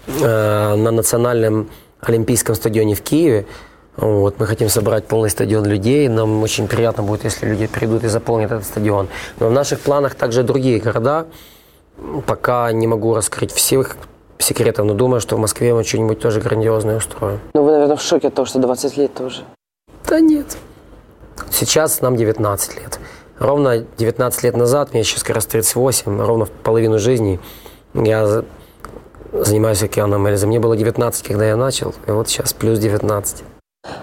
на 0.07 0.91
национальном 0.91 1.69
олимпийском 2.01 2.55
стадионе 2.55 2.95
в 2.95 3.03
Киеве. 3.03 3.47
Вот, 3.97 4.39
мы 4.39 4.47
хотим 4.47 4.69
собрать 4.69 5.07
полный 5.07 5.31
стадион 5.31 5.67
людей. 5.67 6.09
Нам 6.09 6.43
очень 6.43 6.69
приятно 6.69 7.03
будет, 7.03 7.25
если 7.25 7.47
люди 7.47 7.67
придут 7.67 8.05
и 8.05 8.09
заполнят 8.09 8.51
этот 8.51 8.65
стадион. 8.65 9.09
Но 9.39 9.49
в 9.49 9.53
наших 9.53 9.81
планах 9.81 10.15
также 10.15 10.43
другие 10.43 10.81
города. 10.81 11.27
Пока 12.27 12.73
не 12.73 12.87
могу 12.87 13.15
раскрыть 13.15 13.53
всех 13.53 13.97
секретов, 14.39 14.87
но 14.87 14.95
думаю, 14.95 15.21
что 15.21 15.37
в 15.37 15.39
Москве 15.39 15.75
мы 15.75 15.85
что-нибудь 15.85 16.19
тоже 16.19 16.41
грандиозное 16.41 16.97
устроим. 16.97 17.41
Ну, 17.53 17.63
вы, 17.63 17.73
наверное, 17.73 17.97
в 17.97 18.03
шоке 18.03 18.29
от 18.29 18.35
того, 18.35 18.47
что 18.47 18.59
20 18.59 18.97
лет 18.97 19.13
тоже. 19.13 19.43
Да 20.09 20.19
нет. 20.21 20.57
Сейчас 21.51 22.01
нам 22.01 22.17
19 22.17 22.77
лет. 22.77 22.99
Ровно 23.39 23.85
19 23.99 24.43
лет 24.45 24.57
назад, 24.57 24.93
мне 24.93 25.05
сейчас 25.05 25.23
как 25.23 25.37
раз 25.37 25.47
38, 25.47 26.21
ровно 26.21 26.45
в 26.45 26.51
половину 26.51 26.99
жизни, 26.99 27.41
я 27.95 28.45
занимаюсь 29.33 29.83
океаном 29.83 30.27
Эльзы. 30.27 30.47
Мне 30.47 30.61
было 30.61 30.77
19, 30.77 31.27
когда 31.27 31.47
я 31.47 31.57
начал, 31.57 31.95
и 32.07 32.11
вот 32.11 32.29
сейчас 32.29 32.53
плюс 32.53 32.79
19. 32.79 33.43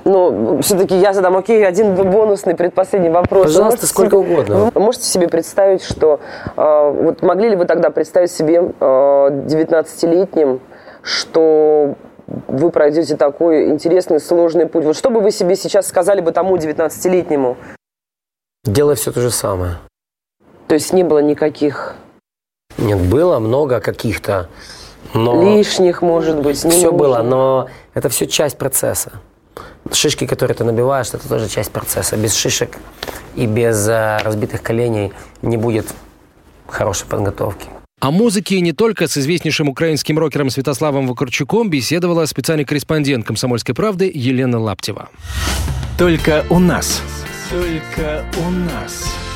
Ну, 0.06 0.62
все-таки 0.62 0.96
я 0.98 1.14
задам, 1.14 1.38
окей, 1.38 1.66
один 1.66 1.94
бонусный 1.94 2.56
предпоследний 2.56 3.10
вопрос. 3.10 3.48
Пожалуйста, 3.48 3.86
сколько 3.86 4.18
себе, 4.18 4.34
угодно. 4.34 4.72
Вы 4.74 4.82
можете 4.82 5.06
себе 5.06 5.28
представить, 5.28 5.84
что... 5.84 6.20
Э, 6.56 6.92
вот 6.92 7.22
могли 7.22 7.50
ли 7.50 7.56
вы 7.56 7.66
тогда 7.66 7.90
представить 7.90 8.32
себе 8.32 8.56
э, 8.56 8.64
19-летним, 8.84 10.62
что 11.04 11.96
вы 12.48 12.72
пройдете 12.72 13.18
такой 13.18 13.70
интересный, 13.70 14.20
сложный 14.20 14.66
путь? 14.66 14.86
Вот 14.86 14.96
что 14.96 15.10
бы 15.10 15.20
вы 15.20 15.32
себе 15.32 15.56
сейчас 15.56 15.88
сказали 15.88 16.22
бы 16.22 16.32
тому 16.32 16.58
19-летнему? 16.58 17.58
Делай 18.64 18.96
все 18.96 19.12
то 19.12 19.22
же 19.22 19.30
самое. 19.30 19.78
То 20.68 20.74
есть 20.74 20.92
не 20.92 21.04
было 21.04 21.20
никаких... 21.20 21.96
Нет, 22.78 23.00
было 23.00 23.40
много 23.40 23.80
каких-то... 23.80 24.50
Но... 25.14 25.42
Лишних, 25.42 26.02
может 26.02 26.42
быть. 26.42 26.58
Все 26.58 26.92
было, 26.92 27.22
но 27.24 27.70
это 27.94 28.10
все 28.10 28.26
часть 28.26 28.58
процесса. 28.58 29.14
Шишки, 29.94 30.26
которые 30.26 30.56
ты 30.56 30.64
набиваешь, 30.64 31.08
это 31.14 31.28
тоже 31.28 31.48
часть 31.50 31.72
процесса. 31.72 32.18
Без 32.18 32.36
шишек 32.36 32.78
и 33.36 33.46
без 33.46 33.88
э, 33.88 34.20
разбитых 34.24 34.62
коленей 34.62 35.14
не 35.42 35.58
будет 35.58 35.88
хорошей 36.68 37.08
подготовки. 37.08 37.68
О 38.00 38.12
музыке 38.12 38.62
не 38.62 38.74
только 38.74 39.08
с 39.08 39.18
известнейшим 39.18 39.70
украинским 39.70 40.20
рокером 40.20 40.52
Святославом 40.52 41.08
Вакарчуком 41.08 41.70
беседовала 41.70 42.26
специальный 42.26 42.66
корреспондент 42.66 43.26
«Комсомольской 43.26 43.74
правды» 43.74 44.12
Елена 44.14 44.60
Лаптева. 44.60 45.10
Только 45.98 46.46
у 46.50 46.60
нас. 46.60 47.02
Только 47.50 48.24
у 48.46 48.50
нас. 48.52 49.27